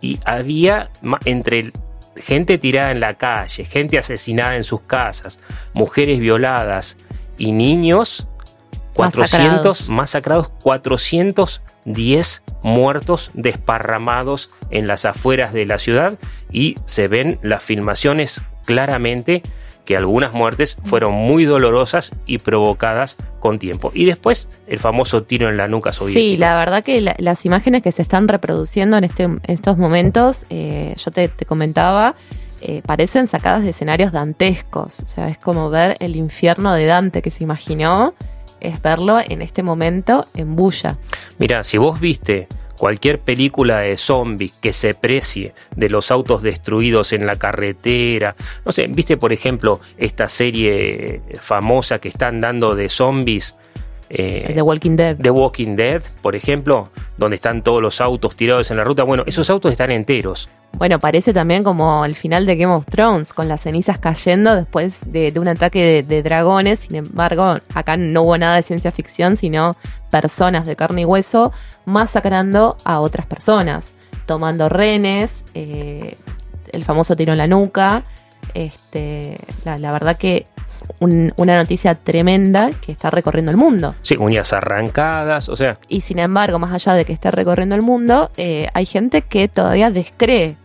y 0.00 0.20
había 0.24 0.90
entre 1.24 1.72
gente 2.16 2.58
tirada 2.58 2.90
en 2.90 3.00
la 3.00 3.14
calle, 3.14 3.64
gente 3.64 3.98
asesinada 3.98 4.56
en 4.56 4.64
sus 4.64 4.82
casas, 4.82 5.38
mujeres 5.72 6.18
violadas 6.18 6.96
y 7.38 7.52
niños, 7.52 8.26
400 8.94 9.88
masacrados, 9.90 10.50
410 10.62 12.42
muertos 12.62 13.30
desparramados 13.34 14.50
en 14.70 14.86
las 14.86 15.04
afueras 15.04 15.52
de 15.52 15.66
la 15.66 15.78
ciudad 15.78 16.18
y 16.50 16.76
se 16.84 17.08
ven 17.08 17.38
las 17.42 17.62
filmaciones 17.62 18.42
claramente 18.64 19.42
que 19.84 19.96
algunas 19.96 20.32
muertes 20.32 20.78
fueron 20.84 21.12
muy 21.12 21.44
dolorosas 21.44 22.12
y 22.26 22.38
provocadas 22.38 23.16
con 23.38 23.58
tiempo. 23.58 23.90
Y 23.94 24.04
después 24.04 24.48
el 24.66 24.78
famoso 24.78 25.22
tiro 25.22 25.48
en 25.48 25.56
la 25.56 25.68
nuca 25.68 25.92
soviética. 25.92 26.20
Sí, 26.20 26.36
la 26.36 26.56
verdad 26.56 26.84
que 26.84 27.14
las 27.18 27.46
imágenes 27.46 27.82
que 27.82 27.92
se 27.92 28.02
están 28.02 28.28
reproduciendo 28.28 28.96
en, 28.96 29.04
este, 29.04 29.28
estos 29.46 29.78
momentos, 29.78 30.44
eh, 30.50 30.94
yo 30.96 31.10
te, 31.10 31.30
comentaba, 31.46 32.14
eh, 32.60 32.82
parecen 32.86 33.26
sacadas 33.26 33.62
de 33.62 33.70
escenarios 33.70 34.12
dantescos. 34.12 35.00
O 35.00 35.08
sea, 35.08 35.28
es 35.28 35.38
como 35.38 35.70
ver 35.70 35.96
el 36.00 36.16
infierno 36.16 36.72
de 36.74 36.84
Dante 36.86 37.22
que 37.22 37.30
se 37.30 37.44
imaginó, 37.44 38.14
es 38.60 38.80
verlo 38.82 39.18
en 39.18 39.42
este 39.42 39.62
momento 39.62 40.26
en 40.34 40.54
Bulla. 40.54 40.96
Mira, 41.38 41.64
si 41.64 41.78
vos 41.78 41.98
viste 41.98 42.46
cualquier 42.80 43.20
película 43.20 43.80
de 43.80 43.98
zombies 43.98 44.54
que 44.58 44.72
se 44.72 44.94
precie 44.94 45.52
de 45.76 45.90
los 45.90 46.10
autos 46.10 46.40
destruidos 46.40 47.12
en 47.12 47.26
la 47.26 47.36
carretera. 47.36 48.34
No 48.64 48.72
sé, 48.72 48.86
viste 48.86 49.18
por 49.18 49.34
ejemplo 49.34 49.80
esta 49.98 50.30
serie 50.30 51.20
famosa 51.38 51.98
que 51.98 52.08
están 52.08 52.40
dando 52.40 52.74
de 52.74 52.88
zombies. 52.88 53.54
Eh, 54.12 54.50
The 54.54 54.62
Walking 54.62 54.96
Dead. 54.96 55.16
The 55.16 55.30
Walking 55.30 55.76
Dead, 55.76 56.02
por 56.20 56.34
ejemplo, 56.34 56.88
donde 57.16 57.36
están 57.36 57.62
todos 57.62 57.80
los 57.80 58.00
autos 58.00 58.34
tirados 58.34 58.70
en 58.72 58.76
la 58.76 58.84
ruta. 58.84 59.04
Bueno, 59.04 59.22
esos 59.26 59.48
autos 59.50 59.70
están 59.70 59.92
enteros. 59.92 60.48
Bueno, 60.76 60.98
parece 60.98 61.32
también 61.32 61.62
como 61.62 62.04
el 62.04 62.16
final 62.16 62.44
de 62.44 62.56
Game 62.56 62.72
of 62.72 62.86
Thrones, 62.86 63.32
con 63.32 63.48
las 63.48 63.62
cenizas 63.62 63.98
cayendo 63.98 64.56
después 64.56 65.12
de, 65.12 65.32
un 65.36 65.46
ataque 65.46 66.02
de, 66.02 66.22
dragones. 66.22 66.80
Sin 66.80 66.96
embargo, 66.96 67.58
acá 67.72 67.96
no 67.96 68.22
hubo 68.22 68.36
nada 68.36 68.56
de 68.56 68.62
ciencia 68.62 68.90
ficción, 68.90 69.36
sino 69.36 69.76
personas 70.10 70.66
de 70.66 70.74
carne 70.74 71.02
y 71.02 71.04
hueso 71.04 71.52
masacrando 71.84 72.76
a 72.84 73.00
otras 73.00 73.26
personas, 73.26 73.94
tomando 74.26 74.68
renes, 74.68 75.44
eh, 75.54 76.16
el 76.72 76.84
famoso 76.84 77.14
tiro 77.14 77.32
en 77.32 77.38
la 77.38 77.46
nuca. 77.46 78.04
Este, 78.54 79.36
la, 79.64 79.92
verdad 79.92 80.16
que 80.16 80.46
una 81.00 81.56
noticia 81.56 81.94
tremenda 81.94 82.70
que 82.70 82.92
está 82.92 83.10
recorriendo 83.10 83.50
el 83.50 83.56
mundo. 83.56 83.94
Sí, 84.02 84.16
uñas 84.18 84.52
arrancadas, 84.52 85.48
o 85.48 85.56
sea. 85.56 85.78
Y 85.88 86.00
sin 86.00 86.18
embargo, 86.18 86.58
más 86.58 86.72
allá 86.72 86.94
de 86.94 87.04
que 87.04 87.12
esté 87.12 87.30
recorriendo 87.30 87.74
el 87.74 87.82
mundo, 87.82 88.30
eh, 88.36 88.68
hay 88.74 88.86
gente 88.86 89.22
que 89.22 89.48
todavía 89.48 89.90
descree 89.90 90.56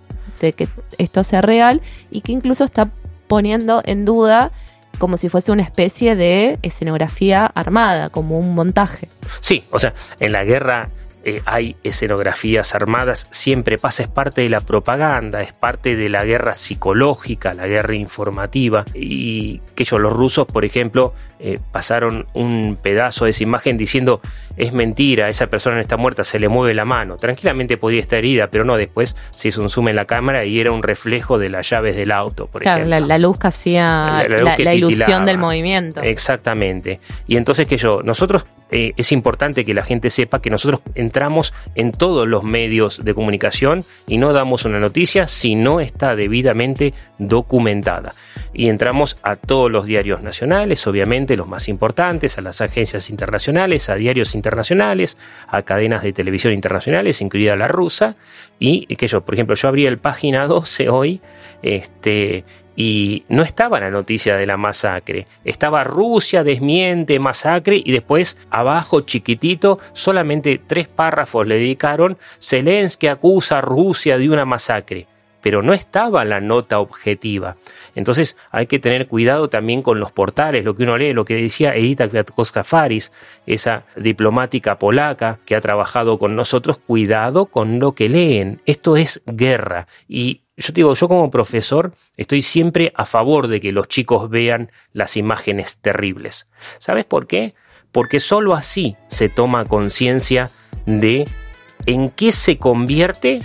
de 0.42 0.54
que 0.54 0.68
esto 0.98 1.24
sea 1.24 1.42
real 1.42 1.82
y 2.12 2.22
que 2.22 2.32
incluso 2.32 2.64
está 2.64 2.90
poniendo 3.28 3.82
en 3.86 4.06
duda 4.06 4.52
como 5.00 5.18
si 5.18 5.30
fuese 5.30 5.52
una 5.52 5.64
especie 5.64 6.16
de 6.16 6.58
escenografía 6.62 7.46
armada, 7.46 8.10
como 8.10 8.40
un 8.40 8.56
montaje. 8.56 9.10
Sí, 9.42 9.64
o 9.72 9.80
sea, 9.80 9.94
en 10.20 10.32
la 10.32 10.44
guerra 10.44 10.90
eh, 11.28 11.42
hay 11.46 11.76
escenografías 11.84 12.76
armadas, 12.76 13.28
siempre 13.32 13.80
pasa, 13.80 14.04
es 14.04 14.10
parte 14.10 14.42
de 14.42 14.50
la 14.50 14.60
propaganda, 14.60 15.42
es 15.42 15.54
parte 15.54 15.96
de 15.96 16.08
la 16.08 16.24
guerra 16.24 16.54
psicológica, 16.54 17.56
la 17.56 17.66
guerra 17.66 17.96
informativa. 17.96 18.86
Y 18.94 19.58
que 19.76 19.82
ellos, 19.82 20.00
los 20.00 20.14
rusos, 20.14 20.46
por 20.46 20.66
ejemplo, 20.66 21.16
eh, 21.40 21.58
pasaron 21.72 22.28
un 22.34 22.78
pedazo 22.80 23.26
de 23.26 23.32
esa 23.32 23.44
imagen 23.44 23.76
diciendo 23.76 24.22
es 24.58 24.72
mentira, 24.72 25.28
esa 25.28 25.48
persona 25.48 25.76
no 25.76 25.82
está 25.82 25.98
muerta, 25.98 26.24
se 26.24 26.40
le 26.40 26.48
mueve 26.48 26.74
la 26.74 26.86
mano. 26.86 27.18
Tranquilamente 27.18 27.78
podía 27.78 28.00
estar 28.00 28.20
herida, 28.20 28.48
pero 28.48 28.64
no, 28.64 28.78
después 28.78 29.16
se 29.32 29.50
hizo 29.50 29.62
un 29.62 29.70
zoom 29.70 29.90
en 29.90 29.96
la 29.96 30.06
cámara 30.06 30.46
y 30.46 30.60
era 30.60 30.72
un 30.72 30.84
reflejo 30.84 31.38
de 31.38 31.50
las 31.50 31.70
llaves 31.70 31.96
del 31.96 32.12
auto, 32.12 32.48
por 32.48 32.62
claro, 32.62 32.86
ejemplo. 32.86 33.08
La, 33.08 33.18
luz 33.18 33.38
que 33.38 33.48
hacía 33.48 34.26
la, 34.28 34.74
ilusión 34.74 35.26
del 35.26 35.38
movimiento. 35.38 36.02
Exactamente. 36.02 37.00
Y 37.28 37.38
entonces 37.38 37.68
que 37.68 37.78
yo, 37.78 38.02
nosotros, 38.04 38.46
eh, 38.72 38.94
es 38.96 39.12
importante 39.12 39.66
que 39.66 39.74
la 39.74 39.84
gente 39.84 40.10
sepa 40.10 40.42
que 40.42 40.50
nosotros 40.50 40.82
entramos 41.16 41.54
en 41.76 41.94
todos 41.94 42.28
los 42.28 42.44
medios 42.44 43.06
de 43.06 43.14
comunicación 43.14 43.86
y 44.06 44.18
no 44.18 44.34
damos 44.34 44.66
una 44.66 44.82
noticia 44.82 45.30
si 45.30 45.56
no 45.56 45.80
está 45.80 46.14
debidamente 46.14 46.94
documentada. 47.20 48.14
Y 48.54 48.68
entramos 48.68 49.16
a 49.24 49.38
todos 49.38 49.72
los 49.72 49.86
diarios 49.86 50.22
nacionales, 50.22 50.86
obviamente 50.88 51.38
los 51.38 51.48
más 51.48 51.70
importantes, 51.70 52.38
a 52.38 52.42
las 52.42 52.60
agencias 52.60 53.10
internacionales, 53.10 53.90
a 53.90 53.96
diarios 53.96 54.36
internacionales 54.36 55.18
a 55.48 55.62
cadenas 55.62 56.04
de 56.04 56.12
televisión 56.12 56.52
internacionales, 56.52 57.22
incluida 57.22 57.56
la 57.56 57.70
rusa, 57.70 58.18
y 58.60 58.86
que 58.98 59.08
yo, 59.08 59.24
por 59.24 59.36
ejemplo, 59.36 59.56
yo 59.56 59.70
abrí 59.70 59.86
el 59.86 60.00
página 60.00 60.48
12 60.48 60.90
hoy, 60.90 61.22
este, 61.62 62.44
y 62.76 63.24
no 63.30 63.44
estaba 63.44 63.80
la 63.80 63.92
noticia 63.92 64.38
de 64.38 64.46
la 64.46 64.58
masacre. 64.58 65.28
Estaba 65.44 65.84
Rusia 65.84 66.44
desmiente 66.44 67.20
masacre 67.20 67.82
y 67.84 67.92
después 67.92 68.38
abajo 68.50 69.02
chiquitito 69.02 69.80
solamente 69.94 70.60
tres 70.66 70.88
párrafos 70.88 71.48
le 71.48 71.56
dedicaron 71.56 72.18
Zelensky 72.42 73.08
acusa 73.08 73.60
a 73.60 73.62
Rusia 73.62 74.18
de 74.18 74.30
una 74.30 74.46
masacre 74.46 75.08
pero 75.46 75.62
no 75.62 75.74
estaba 75.74 76.26
la 76.26 76.42
nota 76.42 76.80
objetiva. 76.80 77.56
Entonces 77.94 78.36
hay 78.50 78.66
que 78.66 78.80
tener 78.80 79.08
cuidado 79.08 79.48
también 79.48 79.84
con 79.84 80.00
los 80.00 80.12
portales, 80.12 80.66
lo 80.66 80.76
que 80.76 80.82
uno 80.82 80.98
lee, 80.98 81.14
lo 81.14 81.24
que 81.24 81.36
decía 81.36 81.76
Edita 81.76 82.08
Kwiatkowska-Faris, 82.10 83.12
esa 83.46 83.84
diplomática 83.96 84.80
polaca 84.80 85.38
que 85.46 85.56
ha 85.56 85.62
trabajado 85.62 86.18
con 86.18 86.36
nosotros, 86.36 86.80
cuidado 86.80 87.46
con 87.46 87.78
lo 87.78 87.92
que 87.92 88.10
leen. 88.10 88.60
Esto 88.66 88.98
es 88.98 89.22
guerra 89.28 89.86
y 90.08 90.42
yo 90.58 90.74
digo, 90.74 90.94
yo 90.94 91.08
como 91.08 91.30
profesor 91.30 91.94
estoy 92.16 92.42
siempre 92.42 92.94
a 92.96 93.06
favor 93.06 93.48
de 93.48 93.60
que 93.60 93.72
los 93.72 93.88
chicos 93.88 94.30
vean 94.30 94.72
las 94.94 95.18
imágenes 95.18 95.78
terribles. 95.80 96.48
¿Sabes 96.80 97.06
por 97.06 97.28
qué? 97.28 97.56
Porque 97.92 98.20
sólo 98.20 98.56
así 98.56 98.96
se 99.08 99.30
toma 99.30 99.66
conciencia 99.66 100.50
de 100.86 101.28
en 101.86 102.10
qué 102.10 102.32
se 102.32 102.58
convierte 102.58 103.40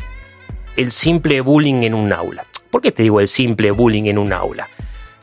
el 0.76 0.92
simple 0.92 1.40
bullying 1.40 1.82
en 1.82 1.94
un 1.94 2.12
aula. 2.12 2.46
¿Por 2.70 2.80
qué 2.80 2.92
te 2.92 3.02
digo 3.02 3.20
el 3.20 3.28
simple 3.28 3.72
bullying 3.72 4.04
en 4.04 4.18
un 4.18 4.32
aula? 4.32 4.68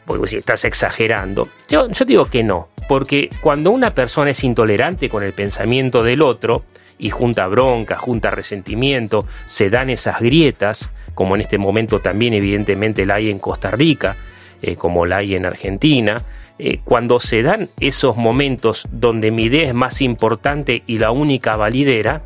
Porque 0.05 0.27
si 0.27 0.37
estás 0.37 0.65
exagerando. 0.65 1.47
Yo, 1.69 1.89
yo 1.89 2.05
digo 2.05 2.25
que 2.25 2.43
no, 2.43 2.69
porque 2.87 3.29
cuando 3.41 3.71
una 3.71 3.93
persona 3.93 4.31
es 4.31 4.43
intolerante 4.43 5.09
con 5.09 5.23
el 5.23 5.33
pensamiento 5.33 6.03
del 6.03 6.21
otro 6.21 6.65
y 6.99 7.09
junta 7.09 7.47
bronca, 7.47 7.97
junta 7.97 8.31
resentimiento, 8.31 9.25
se 9.45 9.69
dan 9.69 9.89
esas 9.89 10.19
grietas, 10.19 10.91
como 11.13 11.35
en 11.35 11.41
este 11.41 11.57
momento 11.57 11.99
también 11.99 12.33
evidentemente 12.33 13.05
la 13.05 13.15
hay 13.15 13.29
en 13.29 13.39
Costa 13.39 13.71
Rica, 13.71 14.15
eh, 14.61 14.75
como 14.75 15.05
la 15.05 15.17
hay 15.17 15.35
en 15.35 15.45
Argentina, 15.45 16.23
eh, 16.59 16.79
cuando 16.83 17.19
se 17.19 17.43
dan 17.43 17.69
esos 17.79 18.17
momentos 18.17 18.87
donde 18.91 19.29
mi 19.29 19.43
idea 19.43 19.67
es 19.67 19.73
más 19.75 20.01
importante 20.01 20.83
y 20.87 20.97
la 20.97 21.11
única 21.11 21.55
validera, 21.55 22.23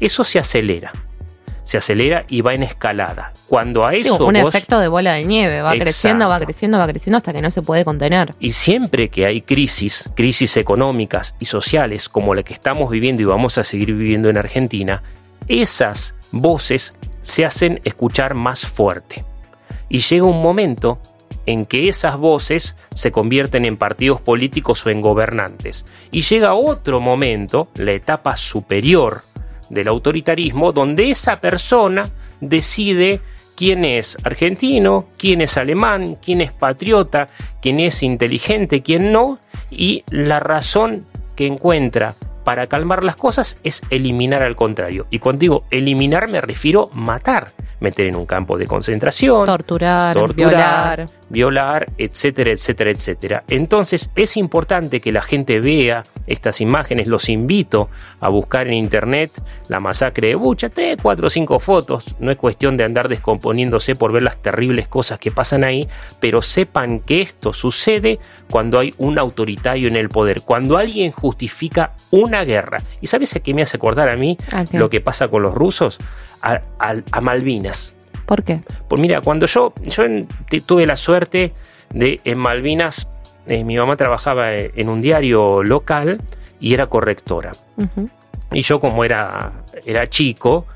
eso 0.00 0.24
se 0.24 0.38
acelera. 0.38 0.92
Se 1.64 1.78
acelera 1.78 2.24
y 2.28 2.42
va 2.42 2.54
en 2.54 2.62
escalada. 2.62 3.32
Cuando 3.48 3.84
a 3.86 3.90
Sí, 3.92 4.00
eso 4.02 4.26
un 4.26 4.34
vos- 4.34 4.48
efecto 4.54 4.78
de 4.78 4.88
bola 4.88 5.14
de 5.14 5.24
nieve, 5.24 5.62
va 5.62 5.72
creciendo, 5.72 6.28
va 6.28 6.38
creciendo, 6.38 6.78
va 6.78 6.86
creciendo 6.86 7.16
hasta 7.16 7.32
que 7.32 7.40
no 7.42 7.50
se 7.50 7.62
puede 7.62 7.84
contener. 7.84 8.34
Y 8.38 8.52
siempre 8.52 9.08
que 9.08 9.24
hay 9.26 9.40
crisis, 9.40 10.10
crisis 10.14 10.56
económicas 10.58 11.34
y 11.40 11.46
sociales 11.46 12.08
como 12.08 12.34
la 12.34 12.42
que 12.42 12.52
estamos 12.52 12.90
viviendo 12.90 13.22
y 13.22 13.24
vamos 13.26 13.56
a 13.58 13.64
seguir 13.64 13.94
viviendo 13.94 14.28
en 14.28 14.36
Argentina, 14.36 15.02
esas 15.48 16.14
voces 16.32 16.94
se 17.22 17.44
hacen 17.44 17.80
escuchar 17.84 18.34
más 18.34 18.66
fuerte. 18.66 19.24
Y 19.88 19.98
llega 19.98 20.24
un 20.24 20.42
momento 20.42 20.98
en 21.46 21.66
que 21.66 21.88
esas 21.88 22.16
voces 22.16 22.76
se 22.94 23.12
convierten 23.12 23.64
en 23.64 23.76
partidos 23.76 24.20
políticos 24.20 24.84
o 24.86 24.90
en 24.90 25.00
gobernantes. 25.00 25.84
Y 26.10 26.22
llega 26.22 26.54
otro 26.54 27.00
momento, 27.00 27.68
la 27.76 27.92
etapa 27.92 28.36
superior 28.36 29.22
del 29.70 29.88
autoritarismo, 29.88 30.72
donde 30.72 31.10
esa 31.10 31.40
persona 31.40 32.10
decide 32.40 33.20
quién 33.56 33.84
es 33.84 34.16
argentino, 34.24 35.08
quién 35.16 35.40
es 35.40 35.56
alemán, 35.56 36.16
quién 36.22 36.40
es 36.40 36.52
patriota, 36.52 37.26
quién 37.62 37.80
es 37.80 38.02
inteligente, 38.02 38.82
quién 38.82 39.12
no, 39.12 39.38
y 39.70 40.04
la 40.10 40.40
razón 40.40 41.06
que 41.36 41.46
encuentra 41.46 42.14
para 42.44 42.66
calmar 42.66 43.04
las 43.04 43.16
cosas 43.16 43.58
es 43.64 43.82
eliminar 43.90 44.42
al 44.42 44.56
contrario. 44.56 45.06
Y 45.10 45.18
cuando 45.18 45.40
digo 45.40 45.64
eliminar 45.70 46.28
me 46.28 46.40
refiero 46.40 46.90
matar, 46.92 47.52
meter 47.80 48.06
en 48.06 48.16
un 48.16 48.26
campo 48.26 48.56
de 48.56 48.66
concentración, 48.66 49.46
Torturar, 49.46 50.14
torturar, 50.14 50.36
violar. 50.36 51.06
violar, 51.28 51.92
etcétera, 51.98 52.50
etcétera, 52.50 52.90
etcétera. 52.90 53.44
Entonces 53.48 54.10
es 54.14 54.36
importante 54.36 55.00
que 55.00 55.12
la 55.12 55.22
gente 55.22 55.60
vea 55.60 56.04
estas 56.26 56.60
imágenes. 56.60 57.06
Los 57.06 57.28
invito 57.28 57.88
a 58.20 58.28
buscar 58.28 58.66
en 58.66 58.74
internet 58.74 59.30
la 59.68 59.80
masacre 59.80 60.28
de 60.28 60.34
Bucha, 60.34 60.68
3, 60.68 60.98
4, 61.02 61.30
5 61.30 61.58
fotos. 61.58 62.16
No 62.18 62.30
es 62.30 62.38
cuestión 62.38 62.76
de 62.76 62.84
andar 62.84 63.08
descomponiéndose 63.08 63.94
por 63.94 64.12
ver 64.12 64.22
las 64.22 64.38
terribles 64.38 64.88
cosas 64.88 65.18
que 65.18 65.30
pasan 65.30 65.64
ahí, 65.64 65.88
pero 66.20 66.42
sepan 66.42 67.00
que 67.00 67.20
esto 67.20 67.52
sucede 67.52 68.18
cuando 68.50 68.78
hay 68.78 68.94
un 68.98 69.18
autoritario 69.18 69.88
en 69.88 69.96
el 69.96 70.08
poder, 70.08 70.42
cuando 70.42 70.78
alguien 70.78 71.12
justifica 71.12 71.92
una 72.10 72.33
guerra. 72.42 72.78
¿Y 73.00 73.06
sabes 73.06 73.36
a 73.36 73.40
qué 73.40 73.54
me 73.54 73.62
hace 73.62 73.76
acordar 73.76 74.08
a 74.08 74.16
mí 74.16 74.36
lo 74.80 74.90
que 74.90 75.00
pasa 75.00 75.28
con 75.28 75.42
los 75.42 75.54
rusos? 75.54 75.98
A, 76.42 76.62
a- 76.80 76.94
a 77.12 77.20
Malvinas. 77.20 77.94
¿Por 78.26 78.42
qué? 78.42 78.62
Pues 78.88 79.00
mira, 79.00 79.20
cuando 79.20 79.46
yo, 79.46 79.74
yo 79.82 80.02
en- 80.04 80.26
tuve 80.66 80.86
la 80.86 80.96
suerte 80.96 81.52
de 81.90 82.18
en 82.24 82.38
Malvinas, 82.38 83.06
eh, 83.46 83.62
mi 83.62 83.76
mamá 83.76 83.96
trabajaba 83.96 84.52
eh, 84.54 84.72
en 84.74 84.88
un 84.88 85.02
diario 85.02 85.62
local 85.62 86.22
y 86.58 86.72
era 86.74 86.86
correctora. 86.86 87.52
Y 88.52 88.62
yo 88.62 88.80
como 88.80 89.04
era, 89.04 89.52
era 89.84 90.08
chico, 90.08 90.66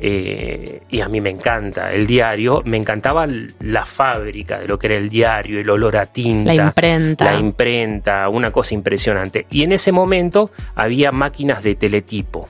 eh, 0.00 0.82
y 0.88 1.00
a 1.00 1.08
mí 1.08 1.20
me 1.20 1.30
encanta 1.30 1.88
el 1.88 2.06
diario, 2.06 2.62
me 2.64 2.76
encantaba 2.76 3.26
la 3.60 3.84
fábrica 3.84 4.58
de 4.58 4.68
lo 4.68 4.78
que 4.78 4.86
era 4.86 4.96
el 4.96 5.08
diario, 5.08 5.60
el 5.60 5.68
olor 5.68 5.96
a 5.96 6.06
tinta. 6.06 6.54
La 6.54 6.66
imprenta. 6.66 7.24
La 7.24 7.38
imprenta, 7.38 8.28
una 8.28 8.52
cosa 8.52 8.74
impresionante. 8.74 9.46
Y 9.50 9.64
en 9.64 9.72
ese 9.72 9.90
momento 9.90 10.50
había 10.76 11.10
máquinas 11.10 11.62
de 11.62 11.74
teletipo. 11.74 12.48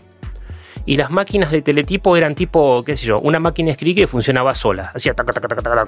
Y 0.84 0.96
las 0.96 1.10
máquinas 1.10 1.50
de 1.50 1.60
teletipo 1.60 2.16
eran 2.16 2.34
tipo, 2.34 2.82
qué 2.82 2.96
sé 2.96 3.06
yo, 3.06 3.18
una 3.18 3.38
máquina 3.38 3.70
escribir 3.70 3.96
que 3.96 4.06
funcionaba 4.06 4.54
sola. 4.54 4.92
Hacía 4.94 5.12
taca, 5.12 5.34
taca, 5.34 5.46
taca, 5.46 5.62
taca, 5.62 5.84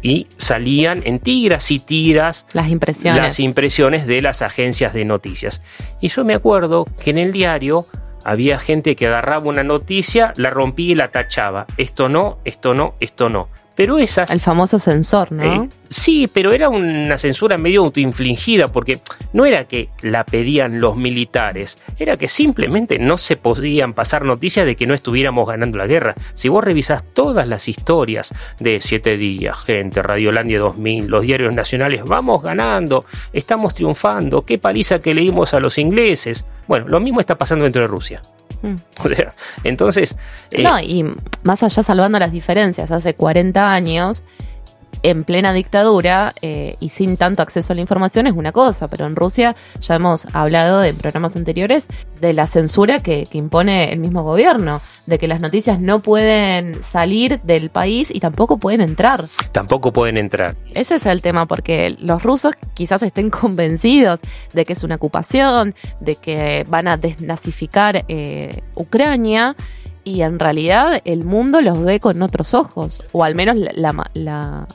y 0.00 0.26
salían 0.38 1.02
en 1.04 1.18
tiras 1.18 1.70
y 1.70 1.80
tiras 1.80 2.46
Las 2.54 2.70
impresiones. 2.70 3.22
las 3.22 3.40
impresiones 3.40 4.06
de 4.06 4.22
las 4.22 4.40
agencias 4.40 4.94
de 4.94 5.04
noticias. 5.04 5.60
Y 6.00 6.08
yo 6.08 6.24
me 6.24 6.34
acuerdo 6.34 6.86
que 7.02 7.10
en 7.10 7.18
el 7.18 7.32
diario 7.32 7.86
había 8.24 8.58
gente 8.58 8.96
que 8.96 9.06
agarraba 9.06 9.48
una 9.48 9.62
noticia, 9.62 10.32
la 10.36 10.50
rompía 10.50 10.92
y 10.92 10.94
la 10.94 11.08
tachaba. 11.08 11.66
Esto 11.76 12.08
no, 12.08 12.38
esto 12.44 12.74
no, 12.74 12.94
esto 13.00 13.28
no. 13.28 13.48
Pero 13.74 13.98
esas... 13.98 14.30
El 14.30 14.40
famoso 14.40 14.78
sensor, 14.78 15.32
¿no? 15.32 15.64
Eh, 15.64 15.68
sí, 15.88 16.28
pero 16.32 16.52
era 16.52 16.68
una 16.68 17.18
censura 17.18 17.58
medio 17.58 17.82
autoinfligida 17.82 18.68
porque 18.68 19.00
no 19.32 19.46
era 19.46 19.64
que 19.64 19.88
la 20.00 20.24
pedían 20.24 20.80
los 20.80 20.96
militares, 20.96 21.78
era 21.98 22.16
que 22.16 22.28
simplemente 22.28 22.98
no 22.98 23.18
se 23.18 23.36
podían 23.36 23.92
pasar 23.94 24.24
noticias 24.24 24.64
de 24.66 24.76
que 24.76 24.86
no 24.86 24.94
estuviéramos 24.94 25.48
ganando 25.48 25.78
la 25.78 25.86
guerra. 25.86 26.14
Si 26.34 26.48
vos 26.48 26.62
revisás 26.62 27.02
todas 27.12 27.48
las 27.48 27.68
historias 27.68 28.32
de 28.60 28.80
Siete 28.80 29.16
Días, 29.16 29.64
Gente, 29.64 30.02
Radiolandia 30.02 30.60
2000, 30.60 31.08
los 31.08 31.22
diarios 31.22 31.52
nacionales, 31.52 32.04
vamos 32.04 32.42
ganando, 32.42 33.04
estamos 33.32 33.74
triunfando, 33.74 34.42
qué 34.42 34.58
paliza 34.58 35.00
que 35.00 35.14
leímos 35.14 35.54
a 35.54 35.60
los 35.60 35.78
ingleses. 35.78 36.44
Bueno, 36.68 36.88
lo 36.88 37.00
mismo 37.00 37.20
está 37.20 37.36
pasando 37.36 37.64
dentro 37.64 37.82
de 37.82 37.88
Rusia. 37.88 38.22
O 39.04 39.08
sea, 39.08 39.32
entonces... 39.64 40.16
eh, 40.50 40.62
No, 40.62 40.80
y 40.80 41.04
más 41.42 41.62
allá 41.62 41.82
salvando 41.82 42.18
las 42.18 42.32
diferencias, 42.32 42.90
hace 42.90 43.14
40 43.14 43.72
años, 43.72 44.24
en 45.04 45.22
plena 45.24 45.52
dictadura 45.52 46.34
eh, 46.42 46.76
y 46.80 46.88
sin 46.88 47.16
tanto 47.16 47.42
acceso 47.42 47.72
a 47.72 47.76
la 47.76 47.82
información 47.82 48.26
es 48.26 48.32
una 48.32 48.50
cosa, 48.52 48.88
pero 48.88 49.06
en 49.06 49.14
Rusia 49.14 49.54
ya 49.80 49.94
hemos 49.94 50.26
hablado 50.34 50.82
en 50.82 50.96
programas 50.96 51.36
anteriores 51.36 51.86
de 52.20 52.32
la 52.32 52.46
censura 52.46 53.00
que, 53.00 53.26
que 53.26 53.38
impone 53.38 53.92
el 53.92 54.00
mismo 54.00 54.22
gobierno, 54.22 54.80
de 55.06 55.18
que 55.18 55.28
las 55.28 55.40
noticias 55.40 55.78
no 55.80 56.00
pueden 56.00 56.82
salir 56.82 57.40
del 57.42 57.70
país 57.70 58.10
y 58.12 58.20
tampoco 58.20 58.56
pueden 58.58 58.80
entrar. 58.80 59.24
tampoco 59.52 59.92
pueden 59.92 60.16
entrar. 60.16 60.56
Ese 60.74 60.96
es 60.96 61.06
el 61.06 61.20
tema, 61.22 61.46
porque 61.46 61.96
los 62.00 62.22
rusos 62.22 62.54
quizás 62.74 63.02
estén 63.02 63.30
convencidos 63.30 64.20
de 64.52 64.64
que 64.64 64.72
es 64.72 64.82
una 64.84 64.96
ocupación, 64.96 65.74
de 66.00 66.16
que 66.16 66.64
van 66.68 66.88
a 66.88 66.96
desnazificar 66.96 68.04
eh, 68.08 68.60
Ucrania, 68.74 69.54
y 70.06 70.20
en 70.20 70.38
realidad 70.38 71.00
el 71.06 71.24
mundo 71.24 71.62
los 71.62 71.80
ve 71.82 71.98
con 72.00 72.20
otros 72.22 72.52
ojos, 72.52 73.02
o 73.12 73.24
al 73.24 73.34
menos 73.34 73.56
la, 73.56 73.70
la- 73.74 74.10
la- 74.14 74.68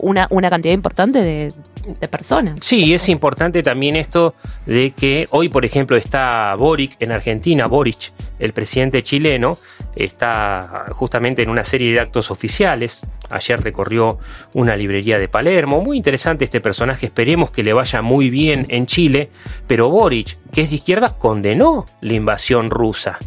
una, 0.00 0.26
una 0.30 0.50
cantidad 0.50 0.74
importante 0.74 1.22
de, 1.22 1.52
de 1.98 2.08
personas. 2.08 2.60
Sí, 2.60 2.92
es 2.94 3.08
importante 3.08 3.62
también 3.62 3.96
esto 3.96 4.34
de 4.66 4.92
que 4.92 5.26
hoy, 5.30 5.48
por 5.48 5.64
ejemplo, 5.64 5.96
está 5.96 6.54
Boric 6.56 6.96
en 7.00 7.12
Argentina, 7.12 7.66
Boric, 7.66 8.12
el 8.38 8.52
presidente 8.52 9.02
chileno, 9.02 9.58
está 9.94 10.86
justamente 10.90 11.42
en 11.42 11.50
una 11.50 11.64
serie 11.64 11.92
de 11.92 12.00
actos 12.00 12.30
oficiales. 12.30 13.06
Ayer 13.28 13.60
recorrió 13.60 14.18
una 14.54 14.76
librería 14.76 15.18
de 15.18 15.28
Palermo. 15.28 15.80
Muy 15.80 15.96
interesante 15.96 16.44
este 16.44 16.60
personaje, 16.60 17.06
esperemos 17.06 17.50
que 17.50 17.62
le 17.62 17.72
vaya 17.72 18.02
muy 18.02 18.30
bien 18.30 18.66
en 18.70 18.86
Chile. 18.86 19.30
Pero 19.66 19.90
Boric, 19.90 20.38
que 20.52 20.62
es 20.62 20.70
de 20.70 20.76
izquierda, 20.76 21.16
condenó 21.18 21.84
la 22.00 22.14
invasión 22.14 22.70
rusa. 22.70 23.18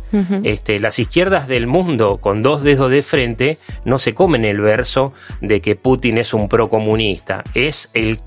Este, 0.44 0.80
las 0.80 1.00
izquierdas 1.00 1.48
del 1.48 1.68
mundo 1.68 2.18
con 2.18 2.44
dos 2.44 2.64
dedos 2.64 2.92
de 2.92 3.02
frente 3.02 3.58
no 3.86 4.00
se 4.00 4.14
comen 4.14 4.46
el 4.46 4.62
verso 4.62 5.14
de 5.42 5.62
que 5.62 5.76
Putin 5.76 6.18
es 6.18 6.34
un 6.34 6.50
procomunista, 6.50 7.44
es 7.54 7.90
el 7.94 8.22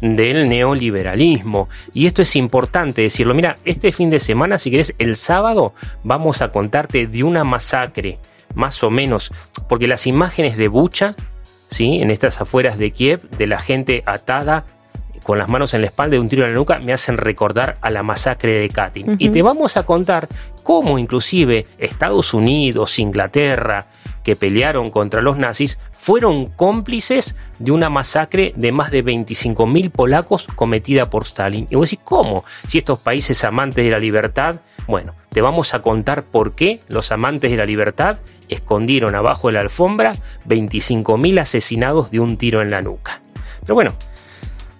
del 0.00 0.48
neoliberalismo. 0.48 1.68
Y 1.92 2.06
esto 2.06 2.22
es 2.22 2.36
importante 2.36 3.02
decirlo. 3.02 3.34
Mira, 3.34 3.56
este 3.64 3.92
fin 3.92 4.10
de 4.10 4.20
semana, 4.20 4.58
si 4.58 4.70
querés, 4.70 4.94
el 4.98 5.16
sábado 5.16 5.74
vamos 6.04 6.42
a 6.42 6.50
contarte 6.50 7.06
de 7.06 7.24
una 7.24 7.44
masacre, 7.44 8.18
más 8.54 8.82
o 8.82 8.90
menos, 8.90 9.32
porque 9.68 9.88
las 9.88 10.06
imágenes 10.06 10.56
de 10.56 10.68
Bucha, 10.68 11.14
¿sí? 11.68 12.00
en 12.00 12.10
estas 12.10 12.40
afueras 12.40 12.78
de 12.78 12.90
Kiev, 12.90 13.28
de 13.30 13.46
la 13.46 13.58
gente 13.58 14.02
atada 14.06 14.64
con 15.22 15.38
las 15.38 15.48
manos 15.48 15.74
en 15.74 15.82
la 15.82 15.88
espalda 15.88 16.16
y 16.16 16.18
un 16.18 16.28
tiro 16.28 16.44
en 16.44 16.52
la 16.52 16.58
nuca 16.58 16.78
me 16.78 16.92
hacen 16.92 17.16
recordar 17.18 17.76
a 17.82 17.90
la 17.90 18.02
masacre 18.02 18.52
de 18.60 18.68
Katyn. 18.68 19.16
Y 19.18 19.28
te 19.28 19.42
vamos 19.42 19.76
a 19.76 19.82
contar 19.82 20.28
cómo 20.62 20.98
inclusive 20.98 21.66
Estados 21.78 22.34
Unidos, 22.34 22.98
Inglaterra, 22.98 23.86
que 24.22 24.36
pelearon 24.36 24.90
contra 24.90 25.20
los 25.20 25.36
nazis, 25.36 25.78
fueron 25.90 26.46
cómplices 26.46 27.36
de 27.58 27.72
una 27.72 27.90
masacre 27.90 28.52
de 28.56 28.72
más 28.72 28.90
de 28.90 29.04
25.000 29.04 29.90
polacos 29.90 30.46
cometida 30.54 31.10
por 31.10 31.24
Stalin. 31.24 31.66
Y 31.70 31.76
vos 31.76 31.90
decís, 31.90 32.04
¿cómo? 32.04 32.44
Si 32.66 32.78
estos 32.78 32.98
países 32.98 33.44
amantes 33.44 33.84
de 33.84 33.90
la 33.90 33.98
libertad, 33.98 34.60
bueno, 34.86 35.14
te 35.30 35.40
vamos 35.40 35.74
a 35.74 35.82
contar 35.82 36.24
por 36.24 36.54
qué 36.54 36.80
los 36.88 37.12
amantes 37.12 37.50
de 37.50 37.56
la 37.56 37.66
libertad 37.66 38.18
escondieron 38.48 39.14
abajo 39.14 39.48
de 39.48 39.54
la 39.54 39.60
alfombra 39.60 40.14
25.000 40.46 41.40
asesinados 41.40 42.10
de 42.10 42.20
un 42.20 42.36
tiro 42.36 42.62
en 42.62 42.70
la 42.70 42.82
nuca. 42.82 43.20
Pero 43.60 43.74
bueno, 43.74 43.94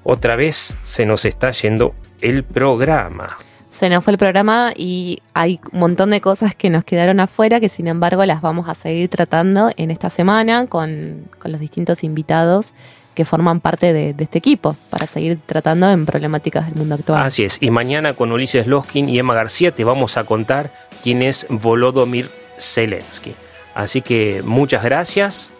otra 0.03 0.37
vez 0.37 0.77
se 0.83 1.07
nos 1.07 1.25
está 1.25 1.51
yendo 1.51 1.95
el 2.21 2.45
programa. 2.45 3.37
Se 3.81 3.89
nos 3.89 4.05
fue 4.05 4.13
el 4.13 4.19
programa 4.19 4.75
y 4.77 5.23
hay 5.33 5.59
un 5.73 5.81
montón 5.81 6.11
de 6.11 6.21
cosas 6.21 6.55
que 6.55 6.69
nos 6.69 6.85
quedaron 6.85 7.19
afuera 7.19 7.61
que 7.61 7.71
sin 7.71 7.87
embargo 7.87 8.27
las 8.27 8.43
vamos 8.43 8.69
a 8.69 8.75
seguir 8.75 9.09
tratando 9.09 9.71
en 9.75 9.91
esta 9.91 10.11
semana 10.11 10.67
con, 10.67 11.25
con 11.39 11.51
los 11.51 11.63
distintos 11.63 12.05
invitados 12.05 12.75
que 13.15 13.25
forman 13.25 13.61
parte 13.61 13.95
de, 13.95 14.13
de, 14.13 14.25
este 14.25 14.37
equipo 14.37 14.77
para 14.91 15.07
seguir 15.07 15.39
tratando 15.47 15.89
en 15.89 16.05
problemáticas 16.05 16.67
del 16.67 16.75
mundo 16.75 16.97
actual. 16.97 17.23
Así 17.23 17.43
es, 17.43 17.57
y 17.63 17.71
mañana 17.71 18.13
con 18.13 18.31
Ulises 18.33 18.67
Loskin 18.67 19.09
y 19.09 19.19
Emma 19.19 19.33
García 19.33 19.75
te 19.75 19.83
vamos 19.83 20.19
a 20.19 20.25
contar 20.25 20.75
quién 21.03 21.23
es 21.23 21.47
Volodymyr 21.49 22.31
Zelensky. 22.59 23.33
Así 23.75 24.03
que 24.03 24.43
muchas 24.45 24.85
gracias, 24.85 25.53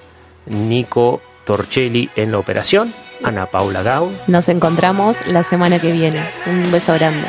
Nico 0.45 1.23
Torchelli 1.47 2.11
en 2.17 2.33
la 2.33 2.39
operación, 2.39 2.93
Ana 3.25 3.47
Paula 3.47 3.83
Gau. 3.83 4.13
Nos 4.27 4.51
encontramos 4.51 5.27
la 5.27 5.43
semana 5.43 5.79
que 5.79 5.91
viene. 5.91 6.21
Un 6.45 6.71
beso 6.71 6.93
grande. 6.93 7.27